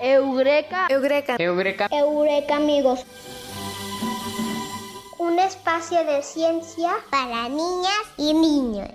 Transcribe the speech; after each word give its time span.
Eureka. 0.00 0.86
Eureka. 0.90 1.36
Eureka. 1.38 1.88
Eureka, 1.90 2.56
amigos. 2.56 3.04
Un 5.18 5.38
espacio 5.38 6.04
de 6.04 6.22
ciencia 6.22 6.94
para 7.10 7.48
niñas 7.48 8.02
y 8.16 8.34
niños. 8.34 8.88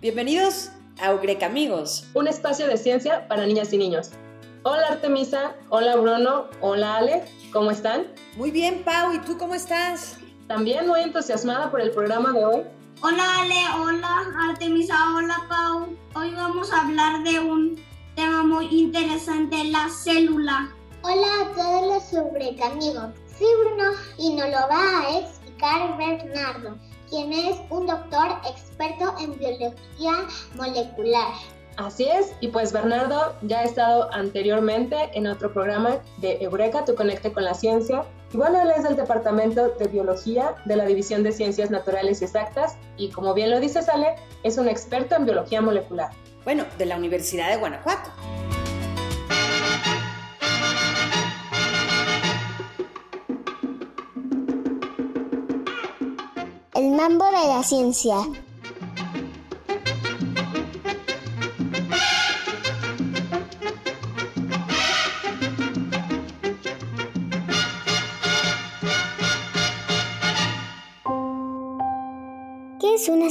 Bienvenidos 0.00 0.70
a 1.00 1.10
Eureka 1.10 1.46
Amigos. 1.46 2.06
Un 2.14 2.28
espacio 2.28 2.68
de 2.68 2.76
ciencia 2.76 3.26
para 3.26 3.46
niñas 3.46 3.72
y 3.72 3.78
niños. 3.78 4.10
Hola 4.68 4.88
Artemisa, 4.88 5.54
hola 5.68 5.94
Bruno, 5.94 6.46
hola 6.60 6.96
Ale, 6.96 7.24
¿cómo 7.52 7.70
están? 7.70 8.08
Muy 8.34 8.50
bien, 8.50 8.82
Pau, 8.82 9.12
¿y 9.12 9.20
tú 9.20 9.38
cómo 9.38 9.54
estás? 9.54 10.18
También 10.48 10.88
muy 10.88 11.02
entusiasmada 11.02 11.70
por 11.70 11.80
el 11.80 11.92
programa 11.92 12.32
de 12.32 12.44
hoy. 12.44 12.62
Hola 13.00 13.22
Ale, 13.42 13.54
hola 13.80 14.24
Artemisa, 14.50 14.96
hola 15.14 15.36
Pau. 15.48 15.96
Hoy 16.16 16.34
vamos 16.34 16.72
a 16.72 16.80
hablar 16.80 17.22
de 17.22 17.38
un 17.38 17.80
tema 18.16 18.42
muy 18.42 18.66
interesante, 18.76 19.62
la 19.70 19.88
célula. 19.88 20.68
Hola 21.02 21.28
a 21.42 21.54
todos 21.54 21.94
los 21.94 22.12
Eureka 22.12 22.66
amigos. 22.66 23.10
Soy 23.38 23.46
Bruno 23.64 23.92
y 24.18 24.34
nos 24.34 24.48
lo 24.48 24.68
va 24.68 25.00
a 25.00 25.18
explicar 25.20 25.96
Bernardo, 25.96 26.76
quien 27.08 27.32
es 27.32 27.56
un 27.70 27.86
doctor 27.86 28.30
experto 28.44 29.14
en 29.20 29.38
biología 29.38 30.26
molecular. 30.56 31.34
Así 31.76 32.04
es, 32.04 32.32
y 32.40 32.48
pues 32.48 32.72
Bernardo 32.72 33.34
ya 33.42 33.60
ha 33.60 33.64
estado 33.64 34.10
anteriormente 34.12 34.96
en 35.12 35.26
otro 35.26 35.52
programa 35.52 35.98
de 36.18 36.38
Eureka, 36.40 36.86
Tu 36.86 36.94
Conecte 36.94 37.32
con 37.32 37.44
la 37.44 37.52
Ciencia. 37.52 38.02
Y 38.32 38.38
bueno, 38.38 38.62
él 38.62 38.72
es 38.74 38.82
del 38.82 38.96
Departamento 38.96 39.68
de 39.68 39.86
Biología 39.86 40.54
de 40.64 40.76
la 40.76 40.86
División 40.86 41.22
de 41.22 41.32
Ciencias 41.32 41.70
Naturales 41.70 42.22
y 42.22 42.24
Exactas 42.24 42.78
y 42.96 43.10
como 43.10 43.34
bien 43.34 43.50
lo 43.50 43.60
dice 43.60 43.82
Sale, 43.82 44.14
es 44.42 44.56
un 44.56 44.68
experto 44.68 45.16
en 45.16 45.26
biología 45.26 45.60
molecular. 45.60 46.10
Bueno, 46.44 46.64
de 46.78 46.86
la 46.86 46.96
Universidad 46.96 47.50
de 47.50 47.58
Guanajuato. 47.58 48.10
El 56.74 56.90
mambo 56.92 57.26
de 57.26 57.48
la 57.48 57.62
ciencia. 57.62 58.16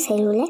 ¿Qué 0.07 0.13
es 0.13 0.19
una 0.19 0.23
célula? 0.23 0.45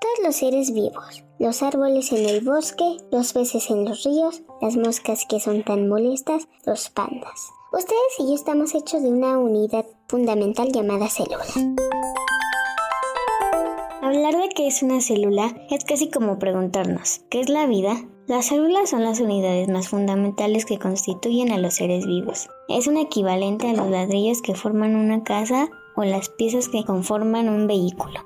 Todos 0.00 0.18
los 0.24 0.36
seres 0.36 0.72
vivos, 0.72 1.24
los 1.38 1.62
árboles 1.62 2.12
en 2.12 2.28
el 2.28 2.44
bosque, 2.44 2.98
los 3.10 3.32
peces 3.32 3.70
en 3.70 3.84
los 3.84 4.04
ríos, 4.04 4.42
las 4.60 4.76
moscas 4.76 5.24
que 5.28 5.40
son 5.40 5.64
tan 5.64 5.88
molestas, 5.88 6.48
los 6.64 6.90
pandas. 6.90 7.50
Ustedes 7.72 8.18
y 8.18 8.28
yo 8.28 8.34
estamos 8.34 8.74
hechos 8.74 9.02
de 9.02 9.08
una 9.08 9.38
unidad 9.38 9.86
fundamental 10.08 10.70
llamada 10.72 11.08
célula. 11.08 11.44
Hablar 14.02 14.36
de 14.36 14.48
qué 14.54 14.66
es 14.66 14.82
una 14.82 15.00
célula 15.00 15.54
es 15.70 15.84
casi 15.84 16.10
como 16.10 16.38
preguntarnos, 16.38 17.20
¿qué 17.30 17.40
es 17.40 17.48
la 17.48 17.66
vida? 17.66 17.96
Las 18.28 18.48
células 18.48 18.90
son 18.90 19.04
las 19.04 19.20
unidades 19.20 19.70
más 19.70 19.88
fundamentales 19.88 20.66
que 20.66 20.78
constituyen 20.78 21.50
a 21.50 21.56
los 21.56 21.76
seres 21.76 22.04
vivos. 22.04 22.50
Es 22.68 22.86
un 22.86 22.98
equivalente 22.98 23.70
a 23.70 23.72
los 23.72 23.88
ladrillos 23.88 24.42
que 24.42 24.54
forman 24.54 24.96
una 24.96 25.24
casa 25.24 25.70
o 25.96 26.04
las 26.04 26.28
piezas 26.28 26.68
que 26.68 26.84
conforman 26.84 27.48
un 27.48 27.66
vehículo. 27.66 28.20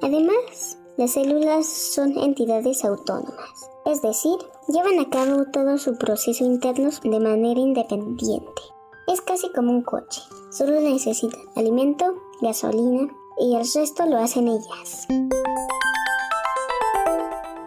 Además, 0.00 0.78
las 0.96 1.10
células 1.10 1.66
son 1.66 2.16
entidades 2.16 2.84
autónomas, 2.84 3.68
es 3.84 4.00
decir, 4.00 4.38
llevan 4.68 5.00
a 5.00 5.10
cabo 5.10 5.44
todo 5.52 5.76
su 5.76 5.98
proceso 5.98 6.44
interno 6.44 6.90
de 7.02 7.18
manera 7.18 7.58
independiente. 7.58 8.62
Es 9.08 9.20
casi 9.22 9.50
como 9.50 9.72
un 9.72 9.82
coche, 9.82 10.22
solo 10.52 10.80
necesita 10.80 11.36
alimento, 11.56 12.14
gasolina 12.40 13.12
y 13.40 13.56
el 13.56 13.66
resto 13.74 14.06
lo 14.06 14.18
hacen 14.18 14.46
ellas. 14.46 15.08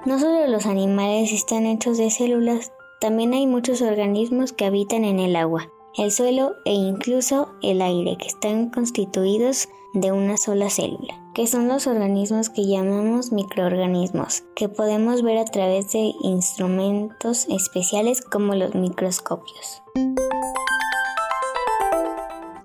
No 0.04 0.18
solo 0.18 0.48
los 0.48 0.66
animales 0.66 1.32
están 1.32 1.68
hechos 1.68 2.00
de 2.00 2.10
células, 2.10 2.72
también 3.00 3.34
hay 3.34 3.46
muchos 3.46 3.84
organismos 3.84 4.52
que 4.52 4.66
habitan 4.66 5.06
en 5.06 5.20
el 5.20 5.36
agua, 5.36 5.70
el 5.96 6.12
suelo 6.12 6.56
e 6.66 6.74
incluso 6.74 7.50
el 7.62 7.84
aire 7.84 8.18
que 8.18 8.28
están 8.28 8.72
constituidos 8.72 9.70
de 9.94 10.12
una 10.12 10.38
sola 10.38 10.72
célula, 10.72 11.22
que 11.36 11.46
son 11.46 11.68
los 11.68 11.86
organismos 11.86 12.50
que 12.50 12.66
llamamos 12.66 13.32
microorganismos, 13.32 14.44
que 14.56 14.70
podemos 14.70 15.22
ver 15.22 15.38
a 15.38 15.46
través 15.46 15.92
de 15.92 16.14
instrumentos 16.24 17.46
especiales 17.48 18.22
como 18.22 18.56
los 18.56 18.74
microscopios. 18.74 19.84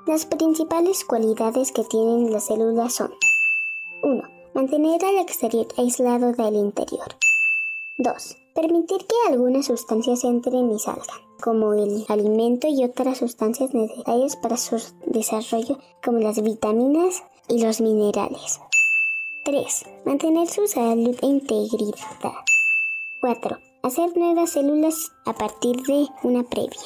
Las 0.07 0.25
principales 0.25 1.05
cualidades 1.05 1.71
que 1.71 1.85
tienen 1.85 2.33
las 2.33 2.47
células 2.47 2.95
son 2.95 3.13
1. 4.03 4.23
Mantener 4.55 5.05
al 5.05 5.19
exterior 5.19 5.67
aislado 5.77 6.33
del 6.33 6.55
interior. 6.55 7.15
2. 7.99 8.37
Permitir 8.55 8.99
que 9.07 9.33
algunas 9.33 9.67
sustancias 9.67 10.23
entren 10.25 10.71
y 10.71 10.79
salgan, 10.79 11.17
como 11.43 11.73
el 11.73 12.05
alimento 12.09 12.69
y 12.69 12.85
otras 12.85 13.19
sustancias 13.19 13.73
necesarias 13.73 14.37
para 14.37 14.59
su 14.59 14.77
desarrollo, 15.07 15.79
como 16.05 16.19
las 16.19 16.43
vitaminas 16.43 17.23
y 17.49 17.63
los 17.63 17.81
minerales. 17.81 18.61
3. 19.45 19.87
Mantener 20.05 20.47
su 20.47 20.67
salud 20.67 21.17
e 21.23 21.27
integridad. 21.27 22.35
4. 23.23 23.59
Hacer 23.83 24.15
nuevas 24.15 24.51
células 24.51 25.13
a 25.25 25.33
partir 25.33 25.77
de 25.85 26.07
una 26.23 26.43
previa. 26.43 26.77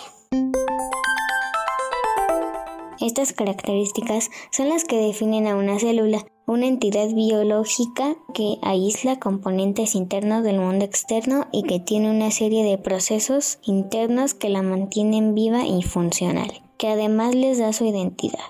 Estas 3.00 3.32
características 3.32 4.30
son 4.52 4.68
las 4.68 4.84
que 4.84 4.96
definen 4.96 5.48
a 5.48 5.56
una 5.56 5.78
célula, 5.80 6.24
una 6.50 6.66
entidad 6.66 7.06
biológica 7.14 8.16
que 8.34 8.58
aísla 8.62 9.20
componentes 9.20 9.94
internos 9.94 10.42
del 10.42 10.58
mundo 10.58 10.84
externo 10.84 11.46
y 11.52 11.62
que 11.62 11.78
tiene 11.78 12.10
una 12.10 12.32
serie 12.32 12.64
de 12.64 12.76
procesos 12.76 13.60
internos 13.62 14.34
que 14.34 14.48
la 14.48 14.60
mantienen 14.60 15.36
viva 15.36 15.64
y 15.64 15.82
funcional, 15.82 16.50
que 16.76 16.88
además 16.88 17.36
les 17.36 17.60
da 17.60 17.72
su 17.72 17.84
identidad. 17.84 18.40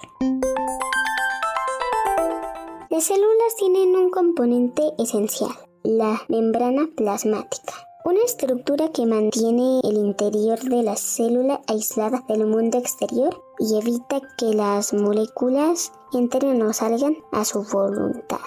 Las 2.89 3.05
células 3.05 3.57
tienen 3.59 3.95
un 3.95 4.09
componente 4.09 4.83
esencial, 4.99 5.53
la 5.85 6.23
membrana 6.31 6.89
plasmática. 6.97 7.90
Una 8.03 8.21
estructura 8.25 8.89
que 8.89 9.05
mantiene 9.05 9.81
el 9.85 9.99
interior 9.99 10.59
de 10.59 10.83
la 10.83 10.97
célula 10.97 11.61
aislada 11.67 12.25
del 12.29 12.47
mundo 12.47 12.79
exterior 12.79 13.45
y 13.59 13.77
evita 13.77 14.23
que 14.39 14.55
las 14.55 14.95
moléculas 14.95 15.93
entren 16.15 16.63
o 16.63 16.73
salgan 16.73 17.19
a 17.31 17.45
su 17.45 17.63
voluntad. 17.63 18.39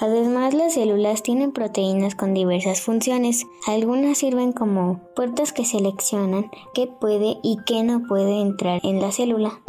Además, 0.00 0.52
las 0.52 0.74
células 0.74 1.22
tienen 1.22 1.52
proteínas 1.52 2.16
con 2.16 2.34
diversas 2.34 2.80
funciones. 2.80 3.46
Algunas 3.68 4.18
sirven 4.18 4.52
como 4.52 5.00
puertas 5.14 5.52
que 5.52 5.64
seleccionan 5.64 6.50
qué 6.74 6.88
puede 6.88 7.36
y 7.44 7.58
qué 7.66 7.84
no 7.84 8.02
puede 8.08 8.40
entrar 8.40 8.80
en 8.82 9.00
la 9.00 9.12
célula. 9.12 9.60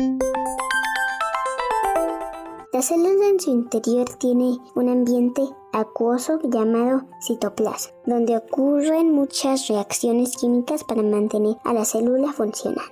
La 2.73 2.81
célula 2.81 3.27
en 3.27 3.39
su 3.39 3.51
interior 3.51 4.09
tiene 4.17 4.57
un 4.73 4.89
ambiente 4.89 5.41
acuoso 5.73 6.39
llamado 6.43 7.03
citoplasma, 7.21 7.93
donde 8.05 8.37
ocurren 8.37 9.13
muchas 9.13 9.67
reacciones 9.67 10.37
químicas 10.37 10.83
para 10.83 11.01
mantener 11.01 11.57
a 11.63 11.73
la 11.73 11.85
célula 11.85 12.33
funcionando. 12.33 12.83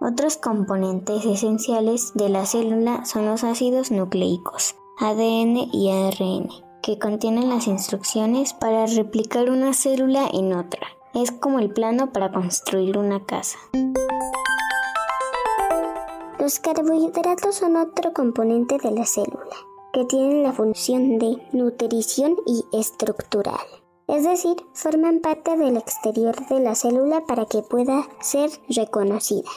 Otros 0.00 0.36
componentes 0.36 1.24
esenciales 1.24 2.12
de 2.14 2.28
la 2.28 2.46
célula 2.46 3.04
son 3.04 3.26
los 3.26 3.42
ácidos 3.42 3.90
nucleicos, 3.90 4.76
ADN 4.98 5.68
y 5.72 5.90
ARN, 5.90 6.48
que 6.82 6.98
contienen 6.98 7.48
las 7.48 7.66
instrucciones 7.66 8.52
para 8.52 8.86
replicar 8.86 9.50
una 9.50 9.72
célula 9.72 10.28
en 10.32 10.52
otra. 10.52 10.86
Es 11.12 11.32
como 11.32 11.58
el 11.58 11.72
plano 11.72 12.12
para 12.12 12.30
construir 12.30 12.98
una 12.98 13.24
casa. 13.24 13.58
Los 16.38 16.60
carbohidratos 16.60 17.56
son 17.56 17.74
otro 17.76 18.12
componente 18.12 18.78
de 18.78 18.92
la 18.92 19.04
célula, 19.04 19.56
que 19.96 20.04
tienen 20.04 20.42
la 20.42 20.52
función 20.52 21.18
de 21.18 21.38
nutrición 21.52 22.36
y 22.44 22.66
estructural. 22.78 23.64
Es 24.08 24.24
decir, 24.24 24.54
forman 24.74 25.20
parte 25.20 25.56
del 25.56 25.78
exterior 25.78 26.36
de 26.48 26.60
la 26.60 26.74
célula 26.74 27.22
para 27.26 27.46
que 27.46 27.62
pueda 27.62 28.06
ser 28.20 28.50
reconocida. 28.68 29.48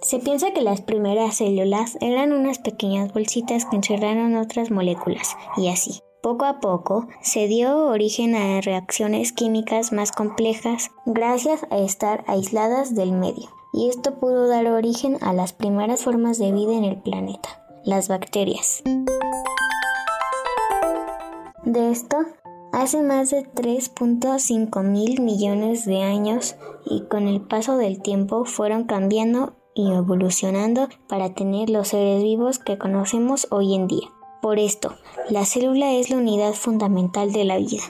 Se 0.00 0.18
piensa 0.18 0.52
que 0.52 0.60
las 0.60 0.80
primeras 0.80 1.36
células 1.36 1.96
eran 2.00 2.32
unas 2.32 2.58
pequeñas 2.58 3.12
bolsitas 3.12 3.64
que 3.64 3.76
encerraron 3.76 4.34
otras 4.34 4.72
moléculas, 4.72 5.36
y 5.56 5.68
así. 5.68 6.00
Poco 6.20 6.46
a 6.46 6.58
poco 6.58 7.06
se 7.20 7.46
dio 7.46 7.86
origen 7.86 8.34
a 8.34 8.60
reacciones 8.60 9.32
químicas 9.32 9.92
más 9.92 10.10
complejas 10.10 10.90
gracias 11.06 11.64
a 11.70 11.78
estar 11.78 12.24
aisladas 12.26 12.96
del 12.96 13.12
medio, 13.12 13.50
y 13.72 13.88
esto 13.88 14.14
pudo 14.14 14.48
dar 14.48 14.66
origen 14.66 15.18
a 15.22 15.32
las 15.32 15.52
primeras 15.52 16.02
formas 16.02 16.38
de 16.38 16.52
vida 16.52 16.72
en 16.72 16.84
el 16.84 17.00
planeta, 17.00 17.48
las 17.84 18.08
bacterias. 18.08 18.82
De 21.64 21.90
esto, 21.90 22.18
hace 22.72 23.02
más 23.02 23.30
de 23.30 23.44
3.5 23.44 24.82
mil 24.82 25.20
millones 25.22 25.86
de 25.86 26.02
años 26.02 26.56
y 26.84 27.02
con 27.02 27.28
el 27.28 27.40
paso 27.40 27.76
del 27.76 28.02
tiempo 28.02 28.44
fueron 28.44 28.84
cambiando 28.84 29.54
y 29.74 29.90
evolucionando 29.92 30.88
para 31.08 31.34
tener 31.34 31.70
los 31.70 31.88
seres 31.88 32.22
vivos 32.22 32.58
que 32.58 32.78
conocemos 32.78 33.46
hoy 33.50 33.74
en 33.74 33.86
día. 33.86 34.08
Por 34.42 34.58
esto, 34.58 34.94
la 35.30 35.46
célula 35.46 35.92
es 35.92 36.10
la 36.10 36.16
unidad 36.16 36.52
fundamental 36.52 37.32
de 37.32 37.44
la 37.44 37.58
vida. 37.58 37.82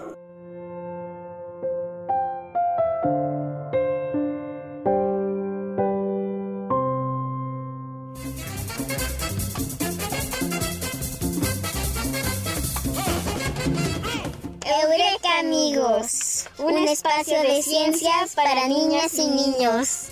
Eureka 14.64 15.38
amigos, 15.40 16.46
un 16.58 16.78
espacio 16.88 17.40
de 17.42 17.62
ciencias 17.62 18.34
para 18.34 18.68
niñas 18.68 19.14
y 19.14 19.26
niños. 19.28 20.08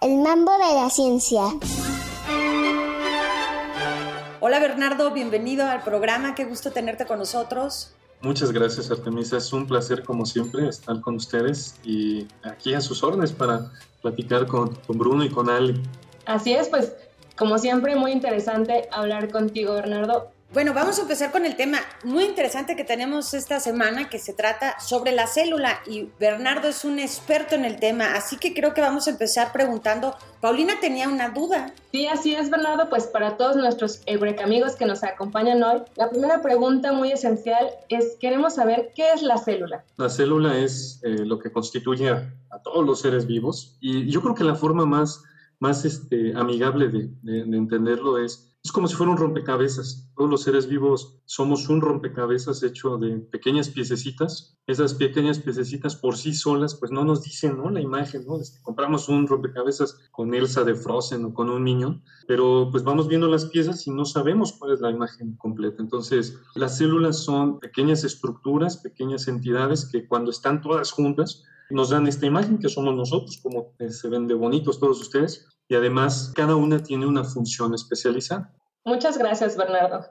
El 0.00 0.18
mambo 0.18 0.50
de 0.52 0.74
la 0.74 0.90
ciencia. 0.90 1.42
Hola 4.52 4.60
Bernardo, 4.60 5.10
bienvenido 5.12 5.64
al 5.64 5.82
programa, 5.82 6.34
qué 6.34 6.44
gusto 6.44 6.70
tenerte 6.70 7.06
con 7.06 7.18
nosotros. 7.18 7.94
Muchas 8.20 8.52
gracias 8.52 8.90
Artemisa, 8.90 9.38
es 9.38 9.50
un 9.50 9.66
placer 9.66 10.04
como 10.04 10.26
siempre 10.26 10.68
estar 10.68 11.00
con 11.00 11.14
ustedes 11.14 11.76
y 11.82 12.28
aquí 12.42 12.74
a 12.74 12.82
sus 12.82 13.02
órdenes 13.02 13.32
para 13.32 13.72
platicar 14.02 14.46
con, 14.46 14.74
con 14.74 14.98
Bruno 14.98 15.24
y 15.24 15.30
con 15.30 15.48
Ali. 15.48 15.82
Así 16.26 16.52
es, 16.52 16.68
pues 16.68 16.92
como 17.34 17.56
siempre 17.56 17.96
muy 17.96 18.12
interesante 18.12 18.90
hablar 18.92 19.30
contigo 19.30 19.72
Bernardo 19.72 20.30
bueno, 20.52 20.74
vamos 20.74 20.98
a 20.98 21.02
empezar 21.02 21.32
con 21.32 21.46
el 21.46 21.56
tema 21.56 21.78
muy 22.04 22.24
interesante 22.24 22.76
que 22.76 22.84
tenemos 22.84 23.32
esta 23.32 23.58
semana 23.58 24.10
que 24.10 24.18
se 24.18 24.34
trata 24.34 24.78
sobre 24.80 25.12
la 25.12 25.26
célula 25.26 25.80
y 25.86 26.08
Bernardo 26.20 26.68
es 26.68 26.84
un 26.84 26.98
experto 26.98 27.54
en 27.54 27.64
el 27.64 27.80
tema, 27.80 28.14
así 28.16 28.36
que 28.36 28.52
creo 28.52 28.74
que 28.74 28.82
vamos 28.82 29.06
a 29.06 29.12
empezar 29.12 29.50
preguntando, 29.52 30.14
Paulina 30.42 30.74
tenía 30.78 31.08
una 31.08 31.30
duda. 31.30 31.72
Sí, 31.90 32.06
así 32.06 32.34
es 32.34 32.50
Bernardo, 32.50 32.90
pues 32.90 33.06
para 33.06 33.38
todos 33.38 33.56
nuestros 33.56 34.02
Eureka 34.04 34.44
amigos 34.44 34.76
que 34.76 34.84
nos 34.84 35.02
acompañan 35.02 35.62
hoy, 35.62 35.80
la 35.96 36.10
primera 36.10 36.42
pregunta 36.42 36.92
muy 36.92 37.12
esencial 37.12 37.68
es, 37.88 38.16
queremos 38.20 38.56
saber 38.56 38.92
qué 38.94 39.12
es 39.14 39.22
la 39.22 39.38
célula. 39.38 39.84
La 39.96 40.10
célula 40.10 40.58
es 40.58 41.00
eh, 41.02 41.24
lo 41.24 41.38
que 41.38 41.50
constituye 41.50 42.10
a, 42.10 42.30
todos 42.62 42.84
los 42.84 43.00
seres 43.00 43.26
vivos 43.26 43.78
y 43.80 44.10
yo 44.10 44.20
creo 44.20 44.34
que 44.34 44.44
la 44.44 44.54
forma 44.54 44.84
más, 44.84 45.22
más 45.60 45.86
este, 45.86 46.34
amigable 46.36 46.88
de, 46.88 47.08
de 47.22 47.56
entenderlo 47.56 48.18
es 48.18 48.51
es 48.64 48.70
como 48.70 48.86
si 48.86 48.94
fuera 48.94 49.10
un 49.10 49.18
rompecabezas. 49.18 50.08
Todos 50.16 50.30
los 50.30 50.42
seres 50.42 50.68
vivos 50.68 51.18
somos 51.24 51.68
un 51.68 51.80
rompecabezas 51.80 52.62
hecho 52.62 52.96
de 52.96 53.18
pequeñas 53.18 53.68
piececitas. 53.68 54.56
Esas 54.68 54.94
pequeñas 54.94 55.40
piececitas 55.40 55.96
por 55.96 56.16
sí 56.16 56.32
solas, 56.32 56.76
pues 56.76 56.92
no 56.92 57.04
nos 57.04 57.22
dicen, 57.24 57.56
¿no? 57.56 57.70
La 57.70 57.80
imagen, 57.80 58.24
¿no? 58.24 58.40
Este, 58.40 58.62
compramos 58.62 59.08
un 59.08 59.26
rompecabezas 59.26 59.98
con 60.12 60.32
Elsa 60.32 60.62
de 60.62 60.76
Frozen 60.76 61.24
o 61.24 61.34
con 61.34 61.50
un 61.50 61.64
niño, 61.64 62.02
pero 62.28 62.68
pues 62.70 62.84
vamos 62.84 63.08
viendo 63.08 63.26
las 63.26 63.46
piezas 63.46 63.84
y 63.88 63.90
no 63.90 64.04
sabemos 64.04 64.52
cuál 64.52 64.74
es 64.74 64.80
la 64.80 64.90
imagen 64.90 65.34
completa. 65.36 65.82
Entonces, 65.82 66.38
las 66.54 66.78
células 66.78 67.24
son 67.24 67.58
pequeñas 67.58 68.04
estructuras, 68.04 68.76
pequeñas 68.76 69.26
entidades 69.26 69.86
que 69.86 70.06
cuando 70.06 70.30
están 70.30 70.60
todas 70.60 70.92
juntas, 70.92 71.42
nos 71.70 71.90
dan 71.90 72.06
esta 72.06 72.26
imagen 72.26 72.58
que 72.58 72.68
somos 72.68 72.94
nosotros, 72.94 73.40
como 73.42 73.72
se 73.88 74.08
ven 74.08 74.28
de 74.28 74.34
bonitos 74.34 74.78
todos 74.78 75.00
ustedes, 75.00 75.48
y 75.72 75.74
además 75.74 76.30
cada 76.36 76.54
una 76.54 76.82
tiene 76.82 77.06
una 77.06 77.24
función 77.24 77.72
especializada. 77.72 78.54
Muchas 78.84 79.16
gracias, 79.16 79.56
Bernardo. 79.56 80.04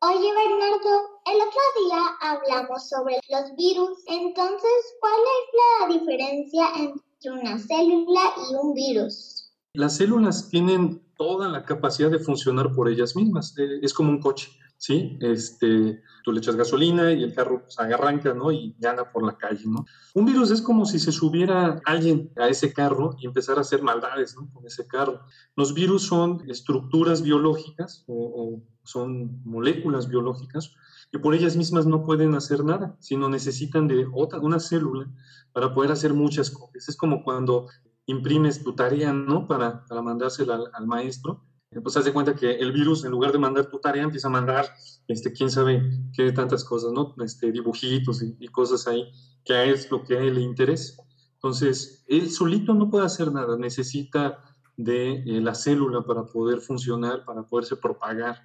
Oye, 0.00 0.32
Bernardo, 0.32 0.94
el 1.26 1.40
otro 1.40 1.60
día 1.82 1.98
hablamos 2.20 2.88
sobre 2.88 3.18
los 3.28 3.56
virus, 3.56 3.98
entonces, 4.06 4.70
¿cuál 5.00 5.20
es 5.34 5.90
la 5.90 5.98
diferencia 5.98 6.66
entre 6.76 7.32
una 7.32 7.58
célula 7.58 8.20
y 8.48 8.54
un 8.54 8.74
virus? 8.74 9.50
Las 9.72 9.96
células 9.96 10.50
tienen 10.50 11.02
toda 11.16 11.48
la 11.48 11.64
capacidad 11.64 12.12
de 12.12 12.20
funcionar 12.20 12.72
por 12.72 12.88
ellas 12.88 13.16
mismas, 13.16 13.58
eh, 13.58 13.80
es 13.82 13.92
como 13.92 14.10
un 14.10 14.20
coche. 14.20 14.52
¿Sí? 14.78 15.18
Este, 15.20 16.00
tú 16.24 16.32
le 16.32 16.38
echas 16.38 16.56
gasolina 16.56 17.12
y 17.12 17.22
el 17.24 17.34
carro 17.34 17.62
pues, 17.64 17.78
arranca, 17.78 18.32
¿no? 18.32 18.50
Y 18.50 18.74
anda 18.86 19.12
por 19.12 19.26
la 19.26 19.36
calle, 19.36 19.64
¿no? 19.66 19.84
Un 20.14 20.24
virus 20.24 20.50
es 20.52 20.62
como 20.62 20.86
si 20.86 20.98
se 20.98 21.12
subiera 21.12 21.80
alguien 21.84 22.32
a 22.36 22.48
ese 22.48 22.72
carro 22.72 23.16
y 23.18 23.26
empezara 23.26 23.58
a 23.58 23.62
hacer 23.62 23.82
maldades, 23.82 24.36
¿no? 24.36 24.50
Con 24.52 24.64
ese 24.66 24.86
carro. 24.86 25.20
Los 25.56 25.74
virus 25.74 26.04
son 26.04 26.48
estructuras 26.48 27.22
biológicas 27.22 28.04
o, 28.06 28.62
son 28.84 29.42
moléculas 29.44 30.08
biológicas 30.08 30.72
que 31.12 31.18
por 31.18 31.34
ellas 31.34 31.56
mismas 31.56 31.84
no 31.84 32.04
pueden 32.04 32.34
hacer 32.34 32.64
nada, 32.64 32.96
sino 33.00 33.28
necesitan 33.28 33.86
de 33.86 34.06
otra, 34.14 34.38
una 34.38 34.60
célula 34.60 35.06
para 35.52 35.74
poder 35.74 35.92
hacer 35.92 36.14
muchas 36.14 36.50
cosas. 36.50 36.88
Es 36.88 36.96
como 36.96 37.22
cuando 37.22 37.66
imprimes 38.06 38.62
tu 38.62 38.74
tarea, 38.74 39.12
¿no? 39.12 39.46
Para, 39.46 39.84
mandársela 39.90 40.60
al 40.72 40.86
maestro 40.86 41.44
pues 41.70 41.96
haz 41.96 42.04
de 42.04 42.12
cuenta 42.12 42.34
que 42.34 42.50
el 42.50 42.72
virus, 42.72 43.04
en 43.04 43.10
lugar 43.10 43.32
de 43.32 43.38
mandar 43.38 43.66
tu 43.66 43.78
tarea, 43.78 44.02
empieza 44.02 44.28
a 44.28 44.30
mandar, 44.30 44.66
este, 45.06 45.32
quién 45.32 45.50
sabe 45.50 45.82
qué 46.14 46.32
tantas 46.32 46.64
cosas, 46.64 46.92
¿no? 46.92 47.14
Este, 47.22 47.52
dibujitos 47.52 48.22
y, 48.22 48.48
cosas 48.48 48.88
ahí, 48.88 49.10
que 49.44 49.70
es 49.70 49.90
lo 49.90 50.02
que 50.02 50.16
a 50.16 50.20
él 50.20 50.36
le 50.36 50.40
interesa. 50.40 51.02
Entonces, 51.34 52.04
él 52.08 52.30
solito 52.30 52.74
no 52.74 52.90
puede 52.90 53.04
hacer 53.04 53.32
nada, 53.32 53.56
necesita 53.56 54.38
de 54.76 55.12
eh, 55.12 55.40
la 55.40 55.54
célula 55.54 56.02
para 56.02 56.24
poder 56.24 56.60
funcionar, 56.60 57.24
para 57.24 57.42
poderse 57.42 57.76
propagar. 57.76 58.40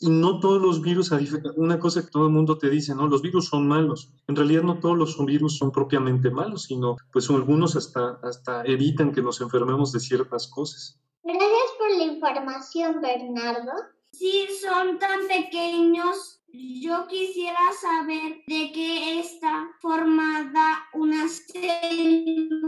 Y 0.00 0.10
no 0.10 0.40
todos 0.40 0.60
los 0.60 0.80
virus, 0.80 1.12
una 1.56 1.78
cosa 1.78 2.02
que 2.02 2.10
todo 2.10 2.26
el 2.26 2.32
mundo 2.32 2.58
te 2.58 2.68
dice, 2.68 2.94
¿no? 2.94 3.06
Los 3.06 3.22
virus 3.22 3.46
son 3.46 3.66
malos. 3.66 4.12
En 4.26 4.36
realidad 4.36 4.62
no 4.62 4.78
todos 4.78 4.96
los 4.96 5.24
virus 5.24 5.56
son 5.56 5.70
propiamente 5.70 6.30
malos, 6.30 6.64
sino 6.64 6.96
pues 7.12 7.30
algunos 7.30 7.76
hasta, 7.76 8.18
hasta 8.22 8.64
evitan 8.64 9.12
que 9.12 9.22
nos 9.22 9.40
enfermemos 9.40 9.92
de 9.92 10.00
ciertas 10.00 10.48
cosas. 10.48 11.00
Gracias 11.22 11.73
por 11.84 11.96
la 11.98 12.04
información, 12.04 13.00
Bernardo. 13.00 13.72
Si 14.12 14.46
son 14.62 14.98
tan 14.98 15.26
pequeños, 15.28 16.40
yo 16.52 17.06
quisiera 17.08 17.58
saber 17.80 18.42
de 18.46 18.70
qué 18.72 19.20
está 19.20 19.68
formada 19.80 20.78
una 20.94 21.26
célula. 21.28 22.62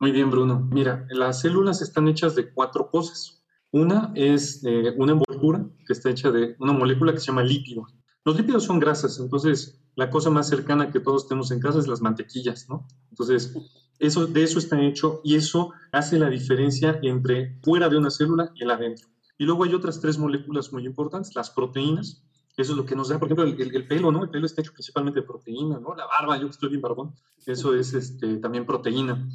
Muy 0.00 0.12
bien, 0.12 0.30
Bruno. 0.30 0.68
Mira, 0.70 1.06
las 1.10 1.40
células 1.40 1.80
están 1.80 2.08
hechas 2.08 2.34
de 2.34 2.52
cuatro 2.52 2.90
cosas. 2.90 3.42
Una 3.70 4.12
es 4.14 4.62
eh, 4.64 4.94
una 4.96 5.12
envoltura 5.12 5.64
que 5.86 5.92
está 5.92 6.10
hecha 6.10 6.30
de 6.30 6.56
una 6.58 6.72
molécula 6.72 7.12
que 7.12 7.20
se 7.20 7.26
llama 7.26 7.42
lípido. 7.42 7.86
Los 8.24 8.36
lípidos 8.36 8.64
son 8.64 8.80
grasas, 8.80 9.18
entonces 9.18 9.80
la 9.94 10.10
cosa 10.10 10.28
más 10.30 10.48
cercana 10.48 10.90
que 10.90 11.00
todos 11.00 11.26
tenemos 11.26 11.50
en 11.50 11.60
casa 11.60 11.78
es 11.78 11.88
las 11.88 12.02
mantequillas, 12.02 12.68
¿no? 12.68 12.86
Entonces, 13.10 13.54
eso, 13.98 14.26
de 14.26 14.42
eso 14.42 14.58
está 14.58 14.80
hecho 14.80 15.20
y 15.24 15.36
eso 15.36 15.72
hace 15.92 16.18
la 16.18 16.30
diferencia 16.30 16.98
entre 17.02 17.58
fuera 17.62 17.88
de 17.88 17.96
una 17.96 18.10
célula 18.10 18.52
y 18.54 18.64
el 18.64 18.70
adentro. 18.70 19.08
Y 19.38 19.44
luego 19.44 19.64
hay 19.64 19.74
otras 19.74 20.00
tres 20.00 20.18
moléculas 20.18 20.72
muy 20.72 20.84
importantes, 20.84 21.34
las 21.34 21.50
proteínas, 21.50 22.22
eso 22.58 22.72
es 22.72 22.76
lo 22.76 22.84
que 22.84 22.96
nos 22.96 23.08
da, 23.08 23.20
por 23.20 23.30
ejemplo, 23.30 23.44
el, 23.44 23.86
pelo, 23.86 24.10
¿no? 24.10 24.24
El 24.24 24.30
pelo 24.30 24.44
está 24.44 24.62
hecho 24.62 24.72
principalmente 24.72 25.20
de 25.20 25.26
proteína, 25.26 25.78
¿no? 25.78 25.94
La 25.94 26.06
barba, 26.06 26.36
yo 26.36 26.46
que 26.46 26.50
estoy 26.50 26.70
bien 26.70 26.82
barbón, 26.82 27.14
eso 27.46 27.72
es 27.72 27.94
este, 27.94 28.38
también 28.38 28.66
proteína. 28.66 29.28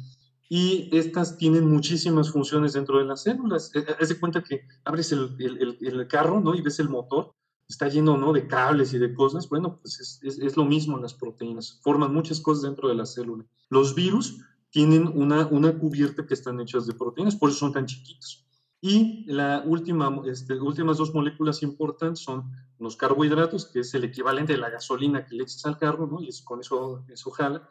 Y 0.46 0.90
estas 0.92 1.38
tienen 1.38 1.66
muchísimas 1.66 2.30
funciones 2.30 2.74
dentro 2.74 2.98
de 2.98 3.06
las 3.06 3.22
células. 3.22 3.74
Eh, 3.74 3.86
haz 3.98 4.10
de 4.10 4.20
cuenta 4.20 4.42
que 4.42 4.66
abres 4.84 5.10
el, 5.12 5.34
el, 5.38 6.06
carro, 6.06 6.38
¿no? 6.38 6.54
Y 6.54 6.60
ves 6.60 6.78
el 6.80 6.90
motor, 6.90 7.32
está 7.66 7.88
lleno, 7.88 8.18
¿no? 8.18 8.34
De 8.34 8.46
cables 8.46 8.92
y 8.92 8.98
de 8.98 9.14
cosas. 9.14 9.48
Bueno, 9.48 9.78
pues 9.80 10.00
es, 10.00 10.20
es, 10.22 10.38
es 10.38 10.58
lo 10.58 10.66
mismo 10.66 10.96
en 10.96 11.02
las 11.02 11.14
proteínas. 11.14 11.80
Forman 11.82 12.12
muchas 12.12 12.42
cosas 12.42 12.64
dentro 12.64 12.88
de 12.88 12.94
la 12.94 13.06
célula. 13.06 13.46
Los 13.70 13.94
virus 13.94 14.42
tienen 14.74 15.06
una, 15.06 15.46
una 15.46 15.78
cubierta 15.78 16.26
que 16.26 16.34
están 16.34 16.58
hechas 16.58 16.84
de 16.84 16.94
proteínas, 16.94 17.36
por 17.36 17.48
eso 17.48 17.60
son 17.60 17.72
tan 17.72 17.86
chiquitos. 17.86 18.44
Y 18.80 19.24
la 19.26 19.62
última, 19.64 20.20
este, 20.26 20.54
últimas 20.60 20.98
dos 20.98 21.14
moléculas 21.14 21.62
importantes 21.62 22.24
son 22.24 22.50
los 22.80 22.96
carbohidratos, 22.96 23.66
que 23.66 23.80
es 23.80 23.94
el 23.94 24.02
equivalente 24.02 24.54
de 24.54 24.58
la 24.58 24.70
gasolina 24.70 25.24
que 25.24 25.36
le 25.36 25.44
echas 25.44 25.64
al 25.66 25.78
carro, 25.78 26.08
¿no? 26.08 26.20
Y 26.20 26.28
es, 26.28 26.42
con 26.42 26.58
eso, 26.58 27.04
eso 27.08 27.30
jala. 27.30 27.68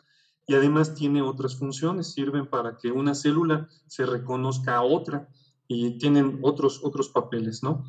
Y 0.48 0.55
además 0.55 0.95
tiene 0.95 1.22
otras 1.22 1.57
funciones, 1.57 2.13
sirven 2.13 2.48
para 2.48 2.77
que 2.77 2.89
una 2.89 3.15
célula 3.15 3.67
se 3.88 4.05
reconozca 4.05 4.77
a 4.77 4.83
otra. 4.83 5.27
y 5.67 5.98
tienen 5.98 6.39
otros, 6.41 6.79
otros 6.83 7.10
papeles, 7.10 7.63
¿no? 7.63 7.83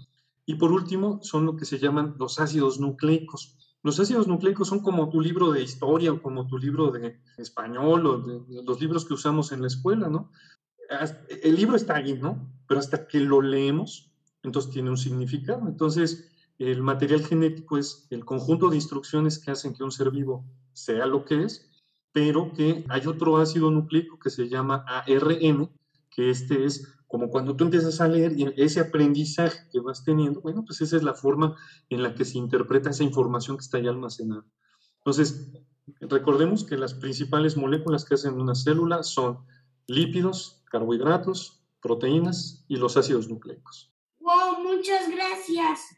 Y 0.45 0.57
por 0.57 0.73
último, 0.73 1.21
son 1.23 1.47
lo 1.47 1.57
que 1.57 1.67
se 1.67 1.79
llaman 1.79 2.17
los 2.19 2.41
ácidos 2.41 2.81
nucleicos. 2.81 3.57
Los 3.85 4.01
ácidos 4.01 4.27
nucleicos 4.27 4.67
son 4.67 4.81
como 4.81 5.11
tu 5.11 5.21
libro 5.21 5.53
de 5.53 5.63
historia 5.63 6.11
o 6.11 6.23
como 6.23 6.47
tu 6.47 6.57
libro 6.57 6.91
de 6.91 7.21
español 7.37 8.07
o 8.07 8.17
los 8.63 8.81
libros 8.81 9.05
que 9.05 9.13
usamos 9.13 9.53
en 9.53 9.61
la 9.61 9.67
escuela, 9.67 10.09
¿no? 10.09 10.33
El 11.43 11.55
libro 11.55 11.77
está 11.77 11.97
ahí, 11.97 12.15
¿no? 12.15 12.51
Pero 12.67 12.81
hasta 12.81 13.07
que 13.07 13.21
lo 13.21 13.43
leemos, 13.43 14.11
entonces 14.43 14.73
tiene 14.73 14.89
un 14.89 14.97
significado. 14.97 15.69
Entonces, 15.69 16.33
el 16.59 16.83
material 16.83 17.25
genético 17.27 17.77
es 17.77 18.07
el 18.09 18.25
conjunto 18.25 18.71
de 18.71 18.77
instrucciones 18.77 19.39
que 19.39 19.51
hacen 19.51 19.75
que 19.75 19.85
un 19.85 19.93
ser 19.93 20.11
vivo 20.11 20.47
sea 20.73 21.05
lo 21.05 21.27
que 21.27 21.43
es, 21.43 21.71
pero 22.11 22.55
que 22.55 22.87
hay 22.89 23.07
otro 23.07 23.37
ácido 23.37 23.71
nucleico 23.71 24.19
que 24.19 24.31
se 24.31 24.49
llama 24.49 24.83
ARN, 24.87 25.69
que 26.09 26.31
este 26.31 26.65
es 26.65 26.89
como 27.15 27.31
cuando 27.31 27.55
tú 27.55 27.63
empiezas 27.63 28.01
a 28.01 28.09
leer 28.09 28.33
y 28.37 28.53
ese 28.57 28.81
aprendizaje 28.81 29.69
que 29.71 29.79
vas 29.79 30.03
teniendo, 30.03 30.41
bueno, 30.41 30.65
pues 30.67 30.81
esa 30.81 30.97
es 30.97 31.05
la 31.05 31.15
forma 31.15 31.57
en 31.89 32.03
la 32.03 32.13
que 32.13 32.25
se 32.25 32.39
interpreta 32.39 32.91
esa 32.91 33.05
información 33.05 33.57
que 33.57 33.61
está 33.61 33.77
ahí 33.77 33.87
almacenada. 33.87 34.45
Entonces, 34.97 35.53
recordemos 36.01 36.65
que 36.65 36.77
las 36.77 36.93
principales 36.93 37.57
moléculas 37.57 38.05
que 38.05 38.15
hacen 38.15 38.35
una 38.35 38.57
célula 38.57 39.05
son 39.05 39.47
lípidos, 39.87 40.65
carbohidratos, 40.73 41.63
proteínas 41.81 42.65
y 42.67 42.79
los 42.79 42.97
ácidos 42.97 43.29
nucleicos. 43.29 43.95
Wow, 44.19 44.65
muchas 44.65 45.09
gracias. 45.09 45.97